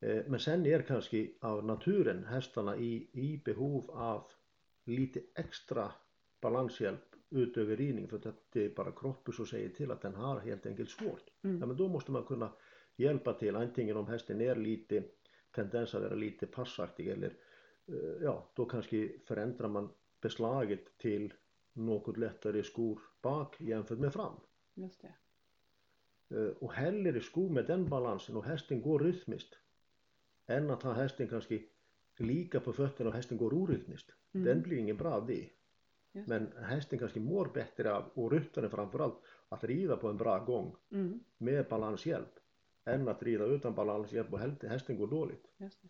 Eh, 0.00 0.24
Men 0.26 0.40
sen 0.40 0.66
är 0.66 0.82
kanske 0.82 1.28
av 1.40 1.64
naturen 1.64 2.24
hästarna 2.24 2.76
i, 2.76 3.10
i 3.12 3.42
behov 3.44 3.90
av 3.90 4.24
lite 4.84 5.20
extra 5.34 5.92
balanshjälp 6.40 7.00
utöver 7.30 7.76
ridning 7.76 8.08
för 8.08 8.16
att 8.28 8.52
det 8.52 8.64
är 8.64 8.74
bara 8.74 8.92
kroppen 8.92 9.34
som 9.34 9.46
säger 9.46 9.68
till 9.68 9.90
att 9.90 10.02
den 10.02 10.14
har 10.14 10.40
helt 10.40 10.66
enkelt 10.66 10.90
svårt. 10.90 11.24
Mm. 11.42 11.60
Ja, 11.60 11.66
men 11.66 11.76
då 11.76 11.88
måste 11.88 12.10
man 12.12 12.24
kunna 12.24 12.52
hjälpa 12.98 13.32
till 13.32 13.56
antingen 13.56 13.96
om 13.96 14.06
hästen 14.06 14.40
är 14.40 14.56
lite 14.56 15.02
tendens 15.50 15.94
att 15.94 16.02
vara 16.02 16.14
lite 16.14 16.46
passaktig 16.46 17.08
eller 17.08 17.36
eh, 17.86 18.22
ja, 18.22 18.50
då 18.54 18.64
kanske 18.64 19.08
förändrar 19.24 19.68
man 19.68 19.88
beslaget 20.20 20.98
till 20.98 21.34
något 21.72 22.16
lättare 22.16 22.62
skor 22.62 23.00
bak 23.22 23.60
jämfört 23.60 23.98
med 23.98 24.12
fram. 24.12 24.40
Just 24.74 25.02
det. 25.02 25.14
Eh, 26.36 26.50
och 26.58 26.72
hellre 26.72 27.20
skor 27.20 27.50
med 27.50 27.66
den 27.66 27.88
balansen 27.88 28.36
och 28.36 28.44
hästen 28.44 28.82
går 28.82 28.98
rytmiskt 28.98 29.58
än 30.46 30.70
att 30.70 30.82
ha 30.82 30.92
hästen 30.92 31.28
kanske 31.28 31.62
lika 32.16 32.60
på 32.60 32.72
fötterna 32.72 33.10
och 33.10 33.16
hästen 33.16 33.38
går 33.38 33.54
orytmiskt. 33.54 34.10
Mm. 34.32 34.46
Den 34.46 34.62
blir 34.62 34.78
ingen 34.78 34.96
bra 34.96 35.20
det. 35.20 35.50
Just 36.12 36.28
Men 36.28 36.52
hästen 36.62 36.98
kanske 36.98 37.20
mår 37.20 37.46
bättre 37.54 37.94
av, 37.94 38.04
och 38.14 38.32
ryttaren 38.32 38.70
framförallt, 38.70 39.18
att 39.48 39.64
rida 39.64 39.96
på 39.96 40.08
en 40.08 40.16
bra 40.16 40.38
gång. 40.38 40.76
Mm. 40.90 41.20
med 41.38 41.68
balanshjälp 41.68 42.38
än 42.88 43.08
att 43.08 43.22
rida 43.22 43.44
utan 43.44 43.74
balanshjälp 43.74 44.32
och 44.32 44.38
häl- 44.40 44.68
hästen 44.68 44.98
går 44.98 45.06
dåligt. 45.06 45.44
Just 45.56 45.82
det. 45.82 45.88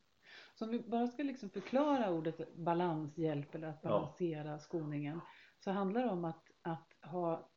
Så 0.54 0.64
om 0.64 0.70
vi 0.70 0.78
bara 0.78 1.06
ska 1.06 1.22
liksom 1.22 1.50
förklara 1.50 2.10
ordet 2.10 2.54
balanshjälp 2.56 3.54
eller 3.54 3.68
att 3.68 3.80
Ja. 3.82 3.88
balansera 3.90 4.58
skoningen 4.58 5.20
så 5.58 5.70
handlar 5.70 6.02
det 6.02 6.10
om 6.10 6.24
att, 6.24 6.50
att 6.62 6.94
ha 7.02 7.48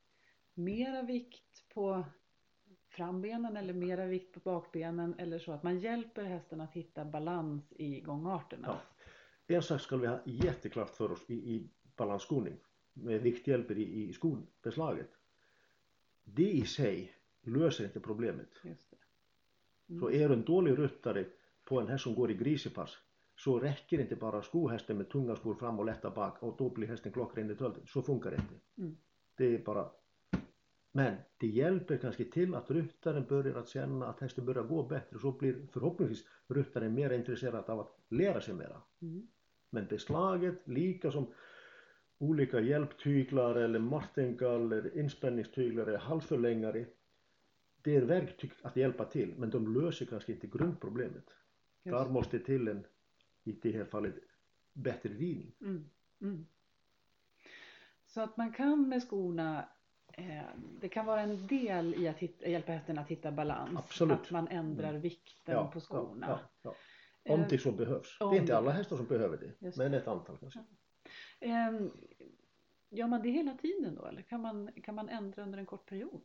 mera 0.54 1.02
vikt 1.02 1.70
på 1.74 2.04
frambenen 2.90 3.58
eller 3.58 3.74
mera 3.74 4.06
vikt 4.06 4.34
på 4.34 4.40
bakbenen 4.40 5.16
eller 5.20 5.40
så 5.40 5.52
att 5.52 5.64
man 5.64 5.80
hjälper 5.80 6.24
hästen 6.24 6.62
att 6.62 6.74
hitta 6.74 7.06
balans 7.06 7.74
i 7.74 8.02
gångarterna. 8.02 8.68
Ja. 9.48 9.56
En 9.56 9.64
sak 9.64 9.82
ska 9.82 9.98
vi 9.98 10.08
ha 10.08 10.20
jätteklart 10.26 10.90
för 10.90 11.12
oss 11.12 11.30
i, 11.30 11.34
i 11.34 11.70
balansskoning 11.96 12.58
med 12.94 13.22
vikthjälper 13.22 13.78
i, 13.78 14.04
i 14.10 14.14
skonbeslaget. 14.14 15.10
Det 16.24 16.52
i 16.52 16.66
sig 16.66 17.14
löser 17.42 17.84
inte 17.84 18.00
problemet. 18.00 18.50
Just 18.64 18.92
det. 18.92 18.98
Är 20.12 20.28
du 20.28 20.34
en 20.34 20.46
dålig 20.46 20.80
ryttare 20.80 21.26
på 21.66 21.80
en 21.80 21.88
häst 21.88 22.04
som 22.04 22.16
går 22.16 22.32
i 22.32 22.34
grisepass 22.34 22.98
så 23.36 23.60
räcker 23.60 24.00
inte 24.00 24.16
bara 24.16 24.42
skohästen 24.42 24.98
med 24.98 25.10
tunga 25.10 25.36
skor 25.36 25.56
fram 25.56 25.80
och 25.80 25.86
lätta 25.86 26.10
bak 26.10 26.44
och 26.44 26.56
då 26.58 26.70
blir 26.70 26.88
hästen 26.88 27.12
klockren 27.12 27.52
i 27.52 27.56
tölten. 27.56 27.84
Så 27.88 28.02
funkar 28.02 28.32
det 28.32 28.38
inte. 28.38 28.56
Mm. 28.78 28.98
Det 29.38 29.56
är 29.56 29.60
bara 29.60 29.90
men 30.92 31.16
det 31.38 31.48
hjälper 31.48 31.98
kanske 31.98 32.24
till 32.24 32.56
att 32.56 32.72
ryttaren 32.72 33.26
börjar 33.30 33.56
att 33.56 33.70
känna 33.70 34.08
att 34.08 34.20
hästen 34.20 34.46
börjar 34.46 34.64
gå 34.64 34.84
bättre 34.84 35.20
så 35.20 35.32
blir 35.32 35.68
förhoppningsvis 35.74 36.28
ryttaren 36.48 36.94
mer 36.94 37.10
intresserad 37.10 37.70
av 37.70 37.80
att 37.80 37.98
lära 38.10 38.42
sig 38.42 38.54
mera. 38.54 38.82
Mm. 39.02 39.28
Men 39.70 39.86
beslaget, 39.86 40.68
lika 40.68 41.12
som 41.12 41.34
olika 42.18 42.60
hjälptyglar 42.60 43.56
eller 43.56 43.80
martingaller, 43.80 44.98
inspänningstyglar 44.98 45.88
eller 45.88 45.98
halsförlängare. 45.98 46.86
Det 47.84 47.96
är 47.96 48.02
verktyg 48.02 48.52
att 48.62 48.76
hjälpa 48.76 49.06
till 49.06 49.34
men 49.38 49.50
de 49.50 49.74
löser 49.82 50.06
kanske 50.06 50.32
inte 50.32 50.48
grundproblemet. 50.48 51.26
Just 51.84 51.98
Där 51.98 52.10
måste 52.10 52.40
till 52.40 52.68
en, 52.68 52.86
i 53.44 53.52
det 53.52 53.72
här 53.72 53.86
fallet, 53.86 54.16
bättre 54.74 55.10
ridning. 55.10 55.52
Mm. 55.62 55.90
Mm. 56.22 56.46
Så 58.06 58.22
att 58.22 58.38
man 58.38 58.54
kan 58.54 58.90
med 58.90 59.04
skorna 59.04 59.66
eh, 60.14 60.42
det 60.82 60.90
kan 60.90 61.06
vara 61.06 61.22
en 61.22 61.48
del 61.48 61.96
i 61.96 62.08
att 62.08 62.18
hitta, 62.18 62.48
hjälpa 62.48 62.72
hästen 62.72 62.98
att 62.98 63.08
hitta 63.08 63.32
balans. 63.32 63.80
Absolut. 63.80 64.20
Att 64.20 64.32
man 64.32 64.48
ändrar 64.48 64.94
vikten 64.94 65.72
på 65.72 65.80
skorna. 65.80 66.28
Ja, 66.30 66.40
ja, 66.62 66.76
ja. 67.24 67.34
Om 67.34 67.40
Eh, 67.42 67.48
det 67.48 67.58
så 67.58 67.72
behövs. 67.72 68.18
Det 68.20 68.26
om 68.26 68.34
är 68.34 68.38
inte 68.38 68.52
det 68.52 68.58
alla 68.58 68.66
behövs. 68.66 68.78
hästar 68.80 68.98
som 68.98 69.06
behöver 69.06 69.38
det, 69.38 69.66
Just 69.66 69.78
men 69.78 69.94
ett 69.94 70.08
antal 70.08 70.38
kanske. 70.38 70.60
Ehm, 71.40 71.92
Gör 72.94 73.08
man 73.08 73.22
det 73.22 73.30
hela 73.30 73.54
tiden 73.54 73.96
då 73.96 74.06
eller 74.06 74.22
kan 74.22 74.42
man, 74.42 74.72
kan 74.84 74.96
man 74.96 75.10
ändra 75.10 75.44
under 75.44 75.60
en 75.60 75.66
kort 75.66 75.86
period? 75.86 76.22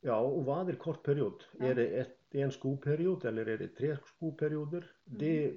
Ja, 0.00 0.20
och 0.20 0.44
vad 0.44 0.68
är 0.68 0.74
kort 0.74 1.02
period? 1.02 1.44
Ja. 1.58 1.66
Är 1.66 1.74
det 1.74 1.86
ett, 1.86 2.34
en 2.34 2.50
skoperiod 2.52 3.24
eller 3.24 3.46
är 3.46 3.58
det 3.58 3.68
tre 3.68 3.96
skoperioder? 4.04 4.90
Mm. 5.06 5.18
Det 5.18 5.54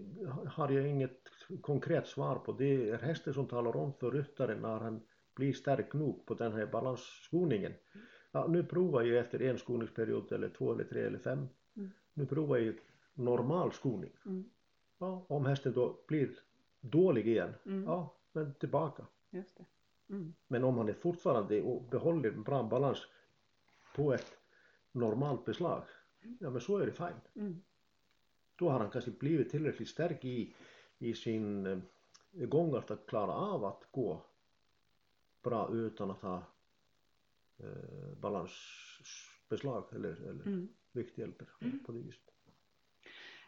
har 0.48 0.70
jag 0.72 0.88
inget 0.88 1.22
konkret 1.62 2.08
svar 2.08 2.36
på. 2.36 2.52
Det 2.52 2.90
är 2.90 2.98
hästen 2.98 3.34
som 3.34 3.48
talar 3.48 3.76
om 3.76 3.94
för 3.94 4.12
ryttaren 4.12 4.62
när 4.62 4.80
han 4.80 5.02
blir 5.36 5.54
stark 5.54 5.94
nog 5.94 6.26
på 6.26 6.34
den 6.34 6.54
här 6.54 6.66
balansskoningen. 6.66 7.72
Mm. 7.72 8.06
Ja, 8.32 8.48
nu 8.48 8.64
provar 8.64 9.02
jag 9.02 9.18
efter 9.20 9.42
en 9.42 9.58
skoningsperiod 9.58 10.32
eller 10.32 10.50
två 10.50 10.74
eller 10.74 10.84
tre 10.84 11.02
eller 11.02 11.20
fem. 11.20 11.48
Mm. 11.78 11.92
Nu 12.14 12.26
provar 12.26 12.58
jag 12.58 12.76
normal 13.14 13.72
skoning. 13.72 14.12
Mm. 14.26 14.50
Ja, 15.00 15.26
om 15.30 15.46
hästen 15.46 15.74
då 15.74 16.00
blir 16.08 16.30
dålig 16.82 17.28
igen, 17.28 17.54
Mm. 17.66 17.84
ja, 17.84 18.16
men 18.32 18.54
tillbaka. 18.54 19.06
Mm. 20.10 20.34
Men 20.48 20.64
om 20.64 20.78
han 20.78 20.90
är 20.90 20.94
fortfarande 20.94 21.62
och 21.62 21.84
behåller 21.90 22.30
en 22.32 22.44
bra 22.44 22.64
balans 22.64 23.08
på 24.00 24.14
ett 24.14 24.38
normalt 24.92 25.46
beslag, 25.46 25.84
ja 26.40 26.50
men 26.50 26.62
så 26.62 26.78
är 26.78 26.86
det 26.86 26.92
fint. 26.92 27.36
Mm. 27.36 27.62
Då 28.56 28.70
har 28.70 28.80
han 28.80 28.90
kanske 28.90 29.12
blivit 29.12 29.50
tillräckligt 29.52 29.90
stark 29.90 30.26
i, 30.26 30.54
i 31.00 31.14
sin 31.14 31.66
eh, 31.66 31.80
gångart 32.32 32.92
att 32.92 33.06
klara 33.08 33.34
av 33.34 33.66
att 33.66 33.84
gå 33.92 34.26
bra 35.44 35.70
utan 35.74 36.12
att 36.12 36.22
ha 36.22 36.44
eh, 37.58 38.14
balansbeslag 38.22 39.84
eller, 39.92 40.10
eller 40.30 40.46
Mm. 40.46 40.70
vikthjälper 40.92 41.48
på 41.86 41.92
det 41.92 42.00
viset. 42.00 42.32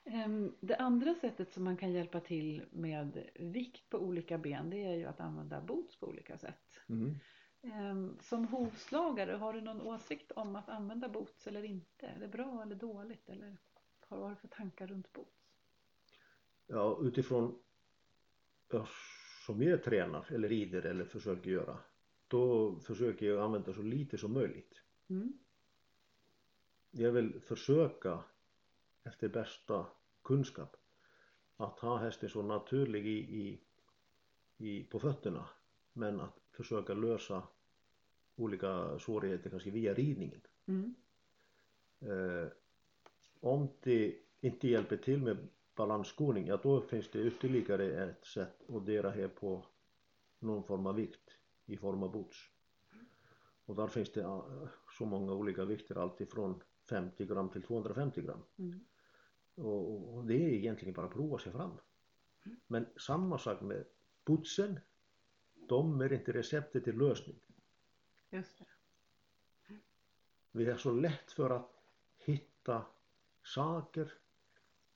Ehm, 0.03 0.55
Det 0.60 0.75
andra 0.75 1.15
sättet 1.15 1.53
som 1.53 1.63
man 1.63 1.77
kan 1.77 1.91
hjälpa 1.91 2.20
till 2.20 2.63
med 2.72 3.29
vikt 3.36 3.89
på 3.89 3.98
olika 3.98 4.38
ben 4.38 4.70
det 4.70 4.84
är 4.86 4.96
ju 4.96 5.05
att 5.05 5.20
använda 5.20 5.62
boots 5.62 6.00
på 6.00 6.08
olika 6.08 6.38
sätt. 6.38 6.81
Mm. 6.89 7.15
Ehm, 7.62 8.18
Som 8.22 8.46
hovslagare, 8.48 9.32
har 9.32 9.53
du 9.53 9.62
någon 9.62 9.82
åsikt 9.82 10.32
om 10.32 10.56
att 10.56 10.70
använda 10.70 11.10
boots 11.10 11.48
eller 11.48 11.63
inte? 11.63 12.08
Är 12.08 12.20
det 12.20 12.27
bra 12.27 12.62
eller 12.62 12.75
dåligt? 12.75 13.30
Eller 13.30 13.58
har 14.08 14.18
vad 14.18 14.20
har 14.20 14.30
du 14.30 14.36
för 14.36 14.48
tankar 14.48 14.88
runt 14.88 15.13
boots? 15.13 15.56
Ja, 16.68 17.00
utifrån 17.01 17.60
som 19.46 19.62
jag 19.63 19.84
tränar 19.84 20.32
eller 20.32 20.50
rider 20.50 20.86
eller 20.86 21.06
försöker 21.06 21.51
göra 21.51 21.77
då 22.27 22.75
försöker 22.80 23.25
jag 23.25 23.44
använda 23.44 23.74
så 23.74 23.82
lite 23.82 24.18
som 24.18 24.34
möjligt. 24.34 24.82
Mm. 25.10 25.34
Jag 26.91 27.12
vill 27.12 27.41
försöka 27.41 28.24
efter 29.03 29.30
bästa 29.30 29.86
kunskap 30.24 30.77
att 31.58 31.80
ha 31.80 31.98
hästen 31.98 32.30
så 32.30 32.41
naturlig 32.41 33.08
i, 33.08 33.20
i, 33.20 33.62
i, 34.58 34.84
på 34.84 35.00
fötterna 35.00 35.50
men 35.94 36.20
att 36.20 36.40
försöka 36.51 36.93
lösa 36.93 37.43
olika 38.36 39.00
svårigheter 39.00 39.50
kanske 39.50 39.72
via 39.72 39.93
ridningen. 39.93 40.41
Mm. 40.65 40.96
Eh, 42.00 42.48
om 43.39 43.67
det 43.81 44.15
inte 44.41 44.67
hjälper 44.67 44.98
till 44.98 45.24
med 45.24 45.38
balansskoning, 45.75 46.48
ja 46.48 46.60
då 46.63 46.81
finns 46.81 47.10
det 47.12 47.20
ytterligare 47.20 48.03
ett 48.03 48.25
sätt 48.25 48.70
att 48.70 48.86
dela 48.86 49.10
här 49.10 49.27
på 49.27 49.65
någon 50.39 50.63
form 50.63 50.88
av 50.88 50.96
vikt 50.96 51.38
i 51.65 51.77
form 51.77 52.03
av 52.03 52.12
boots. 52.12 52.38
Och 53.65 53.75
där 53.75 53.88
finns 53.88 54.12
det 54.12 54.22
eh, 54.22 54.67
så 54.98 55.05
många 55.05 55.34
olika 55.34 55.65
vikter, 55.65 55.96
alltifrån 55.96 56.63
50 56.89 57.25
gram 57.25 57.50
till 57.50 57.62
250 57.62 58.22
gram. 58.22 58.43
Mm. 58.58 58.86
Och, 59.55 60.15
och, 60.15 60.25
det 60.25 60.34
är 60.34 60.50
egentligen 60.50 60.93
bara 60.93 61.05
att 61.05 61.13
prova 61.13 61.38
sig 61.38 61.51
fram. 61.51 61.72
Men 62.67 62.86
samma 62.98 63.38
sak 63.38 63.62
med 63.62 63.86
bootsen, 64.25 64.79
de 65.71 66.01
är 66.01 66.13
inte 66.13 66.31
receptet 66.31 66.83
till 66.83 66.97
lösning. 66.97 67.35
Just 68.29 68.59
det. 68.59 68.65
Vi 70.51 70.65
är 70.65 70.77
så 70.77 70.91
lätt 70.91 71.31
för 71.31 71.49
att 71.49 71.71
hitta 72.17 72.85
saker 73.43 74.13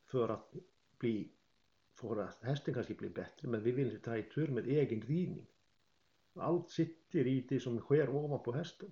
för 0.05 0.29
att 0.29 0.55
bli 0.98 1.32
för 1.94 2.17
att 2.17 2.44
hästen 2.44 2.74
kanske 2.74 2.94
blir 2.94 3.10
bättre 3.10 3.48
men 3.48 3.63
vi 3.63 3.72
vill 3.72 3.86
inte 3.86 4.00
ta 4.00 4.17
i 4.17 4.24
tur 4.24 4.48
med 4.48 4.67
egen 4.67 5.01
ridning. 5.01 5.48
Allt 6.34 6.70
sitter 6.70 7.27
i 7.27 7.41
det 7.50 7.60
som 7.60 7.79
sker 7.79 8.10
ovanpå 8.10 8.51
hästen. 8.51 8.91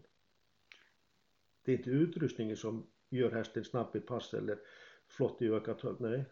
Det 1.63 1.73
är 1.73 1.77
inte 1.77 1.89
utrustningen 1.89 2.57
som 2.57 2.87
gör 3.09 3.31
hästen 3.31 3.65
snabb 3.65 3.95
i 3.95 3.99
pass 3.99 4.33
eller 4.33 4.59
flott 5.07 5.41
i 5.41 5.49
ökat 5.49 5.81
hög, 5.81 5.95
nej. 5.99 6.25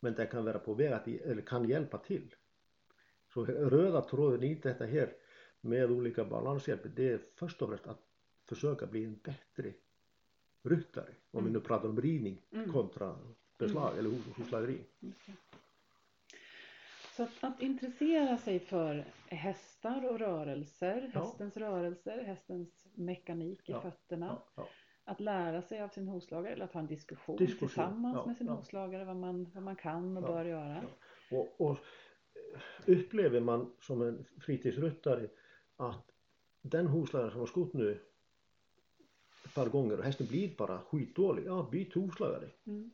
Men 0.00 0.14
den 0.14 0.26
kan 0.26 0.44
vara 0.44 0.58
på 0.58 0.74
väg 0.74 0.92
att, 0.92 1.08
eller 1.08 1.42
kan 1.42 1.68
hjälpa 1.68 1.98
till. 1.98 2.34
Så 3.34 3.44
röda 3.44 4.00
tråden 4.00 4.42
i 4.42 4.54
detta 4.54 4.84
här 4.86 5.12
med 5.60 5.90
olika 5.90 6.24
balanshjälp, 6.24 6.80
det 6.96 7.08
är 7.12 7.20
först 7.34 7.62
och 7.62 7.68
främst 7.68 7.86
att 7.86 8.00
försöka 8.44 8.86
bli 8.86 9.04
en 9.04 9.18
bättre 9.24 9.72
ryttare. 10.62 11.10
Om 11.30 11.44
vi 11.44 11.50
nu 11.50 11.60
pratar 11.60 11.88
om 11.88 12.00
ridning 12.00 12.42
Mm. 12.52 12.72
kontra 12.72 13.16
beslag 13.58 13.98
eller 13.98 14.10
hos- 14.10 14.36
hovslageri. 14.36 14.78
Så 17.16 17.22
att, 17.22 17.30
att 17.40 17.62
intressera 17.62 18.38
sig 18.38 18.58
för 18.58 19.04
hästar 19.26 20.08
och 20.10 20.18
rörelser, 20.18 21.10
Ja. 21.14 21.20
hästens 21.20 21.56
rörelser, 21.56 22.24
hästens 22.24 22.86
mekanik 22.94 23.68
i 23.68 23.72
Ja, 23.72 23.80
fötterna. 23.80 24.38
Ja. 24.54 24.68
Att 25.04 25.20
lära 25.20 25.62
sig 25.62 25.80
av 25.82 25.88
sin 25.88 26.08
hovslagare 26.08 26.52
eller 26.52 26.64
att 26.64 26.72
ha 26.72 26.80
en 26.80 26.86
diskussion, 26.86 27.36
Diskussion, 27.36 27.68
tillsammans 27.68 28.26
med 28.26 28.36
sin 28.36 28.46
ja. 28.46 28.52
hovslagare 28.52 29.04
vad 29.04 29.16
man, 29.16 29.50
vad 29.54 29.62
man 29.62 29.76
kan 29.76 30.16
och 30.16 30.22
bör 30.22 30.44
göra. 30.44 30.82
Och, 31.30 31.60
och 31.60 31.78
upplever 32.86 33.40
man 33.40 33.72
som 33.80 34.02
en 34.02 34.24
fritidsryttare 34.40 35.28
att 35.76 36.10
den 36.62 36.86
hovslagaren 36.86 37.30
som 37.30 37.40
har 37.40 37.46
skott 37.46 37.72
nu 37.72 38.00
ett 39.44 39.54
par 39.54 39.68
gånger 39.68 39.98
och 39.98 40.04
hästen 40.04 40.26
blir 40.26 40.56
bara 40.56 40.80
skitdålig, 40.80 41.46
ja 41.46 41.68
byt 41.72 41.94
hovslagare. 41.94 42.50
Mm. 42.64 42.90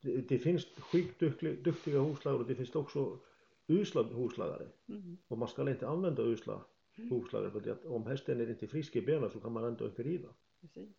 Det, 0.00 0.28
det 0.28 0.38
finns 0.38 0.64
skitduktiga 0.64 1.52
duktiga 1.52 1.98
hovslagare 1.98 2.40
och 2.40 2.48
det 2.48 2.54
finns 2.54 2.74
också 2.74 3.18
usla 3.66 4.02
hovslagare. 4.02 4.68
Mm. 4.88 5.18
Och 5.28 5.38
man 5.38 5.48
ska 5.48 5.70
inte 5.70 5.88
använda 5.88 6.22
usla 6.22 6.64
hovslagare 7.10 7.50
för 7.50 7.70
att 7.70 7.84
om 7.84 8.06
hästen 8.06 8.40
är 8.40 8.50
inte 8.50 8.66
frisk 8.66 8.96
i 8.96 9.00
benen 9.00 9.30
så 9.30 9.40
kan 9.40 9.52
man 9.52 9.64
ändå 9.64 9.84
inte 9.84 10.02
rida. 10.02 10.28
Precis. 10.60 10.90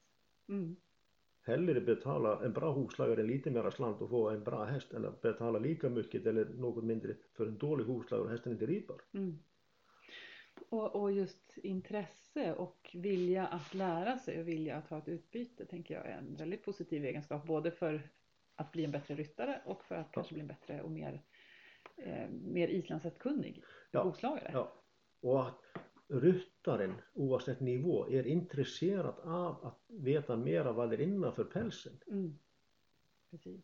Mm. 0.47 0.75
Hellre 1.45 1.81
betala 1.81 2.45
en 2.45 2.53
bra 2.53 2.71
hovslagare 2.71 3.23
lite 3.23 3.51
mera 3.51 3.71
slant 3.71 4.01
och 4.01 4.09
få 4.09 4.29
en 4.29 4.43
bra 4.43 4.63
häst 4.63 4.93
än 4.93 5.05
att 5.05 5.21
betala 5.21 5.59
lika 5.59 5.89
mycket 5.89 6.25
eller 6.25 6.45
något 6.45 6.83
mindre 6.83 7.15
för 7.37 7.47
en 7.47 7.57
dålig 7.57 7.85
hovslagare 7.85 8.25
och 8.25 8.31
hästen 8.31 8.51
inte 8.51 8.65
är 8.65 8.67
ridbar. 8.67 9.01
Mm. 9.13 9.39
Och, 10.69 10.95
och 10.95 11.11
just 11.11 11.57
intresse 11.57 12.53
och 12.53 12.89
vilja 12.93 13.47
att 13.47 13.73
lära 13.73 14.17
sig 14.17 14.39
och 14.39 14.47
vilja 14.47 14.75
att 14.75 14.87
ha 14.87 14.97
ett 14.97 15.07
utbyte 15.07 15.65
tänker 15.65 15.95
jag 15.95 16.05
är 16.05 16.17
en 16.17 16.35
väldigt 16.35 16.65
positiv 16.65 17.05
egenskap 17.05 17.47
både 17.47 17.71
för 17.71 18.09
att 18.55 18.71
bli 18.71 18.85
en 18.85 18.91
bättre 18.91 19.15
ryttare 19.15 19.61
och 19.65 19.85
för 19.85 19.95
att 19.95 20.11
kanske 20.11 20.33
bli 20.33 20.41
en 20.41 20.47
bättre 20.47 20.81
och 20.81 20.91
mer, 20.91 21.21
eh, 21.95 22.29
mer 22.29 22.67
islandshästkunnig 22.67 23.63
Ja, 23.91 24.03
hovslagare. 24.03 24.49
Ja. 24.53 24.73
Och 25.21 25.47
att 25.47 25.61
ryttaren 26.13 26.93
oavsett 27.13 27.59
nivå 27.59 28.09
är 28.09 28.27
intresserad 28.27 29.19
av 29.19 29.65
att 29.65 29.85
veta 29.87 30.35
mera 30.35 30.71
vad 30.71 30.89
det 30.89 30.95
är 30.95 31.01
innanför 31.01 31.43
pälsen. 31.43 31.93
Mm. 32.07 32.39
Precis. 33.31 33.61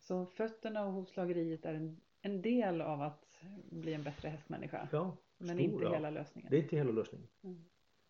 Så 0.00 0.26
fötterna 0.26 0.86
och 0.86 0.92
hovslageriet 0.92 1.64
är 1.64 1.74
en, 1.74 2.00
en 2.20 2.42
del 2.42 2.80
av 2.80 3.02
att 3.02 3.40
bli 3.70 3.94
en 3.94 4.04
bättre 4.04 4.28
hästmänniska. 4.28 4.88
Ja, 4.92 5.16
men 5.38 5.56
stor, 5.56 5.60
inte 5.60 5.84
ja. 5.84 5.94
hela 5.94 6.10
lösningen. 6.10 6.50
Det 6.50 6.56
är 6.56 6.62
inte 6.62 6.76
hela 6.76 6.92
lösningen. 6.92 7.28
Mm. 7.42 7.64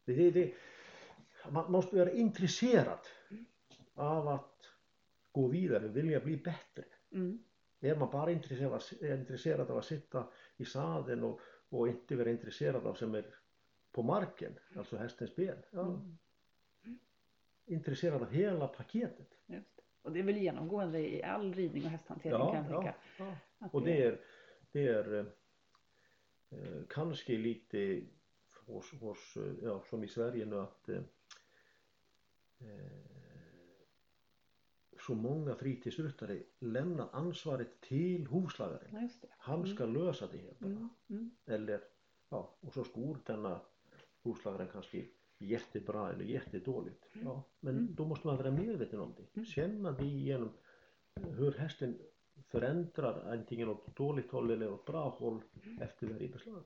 Det, 0.05 0.15
det, 0.15 0.31
det, 0.31 0.55
man 1.51 1.73
måste 1.73 1.97
vara 1.97 2.13
intresserad 2.13 2.99
av 3.95 4.29
att 4.29 4.71
gå 5.33 5.49
vidare, 5.49 5.89
vilja 5.89 6.21
bli 6.21 6.37
bättre. 6.37 6.85
Mm. 7.13 7.45
Är 7.81 7.97
man 7.97 8.11
bara 8.11 8.31
intresserad, 8.31 8.83
intresserad 9.21 9.71
av 9.71 9.79
att 9.79 9.85
sitta 9.85 10.29
i 10.57 10.65
sadeln 10.65 11.25
och, 11.25 11.41
och 11.75 11.89
inte 11.89 12.17
vara 12.17 12.31
intresserad 12.31 12.87
av 12.87 12.95
som 12.95 13.15
är 13.15 13.25
på 13.93 14.03
marken, 14.03 14.59
alltså 14.77 14.97
hästens 14.97 15.37
ben. 15.37 15.57
Ja, 15.71 16.01
Mm. 16.85 16.99
Intresserad 17.67 18.23
av 18.23 18.31
hela 18.31 18.69
paketet. 18.69 19.29
Just. 19.47 19.81
Och 20.03 20.13
det 20.13 20.19
är 20.19 20.23
väl 20.23 20.37
genomgående 20.37 20.99
i 20.99 21.23
all 21.23 21.55
ridning 21.55 21.85
och 21.85 21.91
hästhantering 21.91 22.39
kan 22.39 22.55
jag 22.55 22.69
tänka. 22.69 22.95
ja. 23.19 23.37
Att 23.59 23.75
Och 23.75 23.83
det 23.83 24.03
är, 24.03 24.21
det 24.73 24.87
är 24.89 25.15
eh, 25.19 25.27
eh, 26.51 26.83
kanske 26.89 27.39
lite 27.39 28.03
hos, 28.67 28.93
hos, 28.93 29.37
eh, 29.37 29.53
ja, 29.63 29.85
som 29.91 30.05
i 30.05 30.09
Sverige 30.09 30.45
nu 30.45 30.61
att 30.61 30.89
eh, 30.89 30.97
eh, 32.59 33.14
så 35.07 35.15
många 35.15 35.55
fritidsryttare 35.55 36.43
lämnar 36.59 37.09
ansvaret 37.13 37.81
till 37.81 38.27
hovslagaren. 38.27 39.11
Han 39.39 39.67
ska 39.67 39.87
lösa 39.87 40.27
det 40.27 40.39
här 40.39 40.55
bara. 40.59 40.89
Eller 41.47 41.81
ja, 42.29 42.57
och 42.61 42.73
så 42.73 42.85
skor 42.85 43.19
denna 43.27 43.61
hovslagaren 44.23 44.69
kanske 44.73 45.05
jättebra 45.39 46.13
eller 46.13 46.25
jättedåligt. 46.25 47.05
Ja, 47.13 47.43
men 47.61 47.95
då 47.95 48.05
måste 48.05 48.27
man 48.27 48.37
vara 48.37 48.51
medveten 48.51 49.01
om 49.01 49.15
det. 49.17 49.45
Känna 49.45 49.93
det 49.93 50.07
genom 50.07 50.53
hur 51.15 51.53
hästen 51.53 51.99
förändrar 52.49 53.33
antingen 53.33 53.69
åt 53.69 53.97
dåligt 53.97 54.31
håll 54.31 54.51
eller 54.51 54.73
åt 54.73 54.85
bra 54.85 55.09
håll 55.09 55.43
efter 55.81 56.07
varje 56.07 56.29
beslag. 56.29 56.65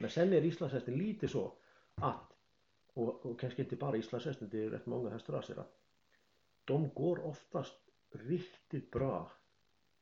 Men 0.00 0.10
sen 0.10 0.32
är 0.32 0.44
islandshästen 0.44 0.94
lite 0.94 1.28
så 1.28 1.52
att, 1.94 2.32
och, 2.94 3.26
och 3.26 3.40
kanske 3.40 3.62
inte 3.62 3.76
bara 3.76 3.96
islandshästen, 3.96 4.48
det 4.48 4.64
är 4.64 4.70
rätt 4.70 4.86
många 4.86 5.10
hästraser, 5.10 5.56
att 5.56 5.77
de 6.68 6.90
går 6.94 7.26
oftast 7.26 7.74
riktigt 8.10 8.90
bra 8.90 9.32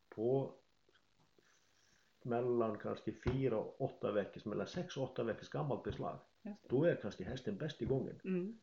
på 0.09 0.55
mellan 2.23 2.79
kanske 2.79 3.13
fyra 3.13 3.59
och 3.59 3.81
åtta 3.81 4.13
veckors, 4.13 4.45
mellan 4.45 4.67
sex 4.67 4.97
och 4.97 5.03
åtta 5.03 5.23
veckors 5.23 5.49
gammalt 5.49 5.83
beslag. 5.83 6.19
Då 6.69 6.85
är 6.85 6.97
kanske 6.97 7.25
hästen 7.25 7.57
bäst 7.57 7.83
i 7.83 7.85
gången. 7.85 8.21
Mm. 8.25 8.61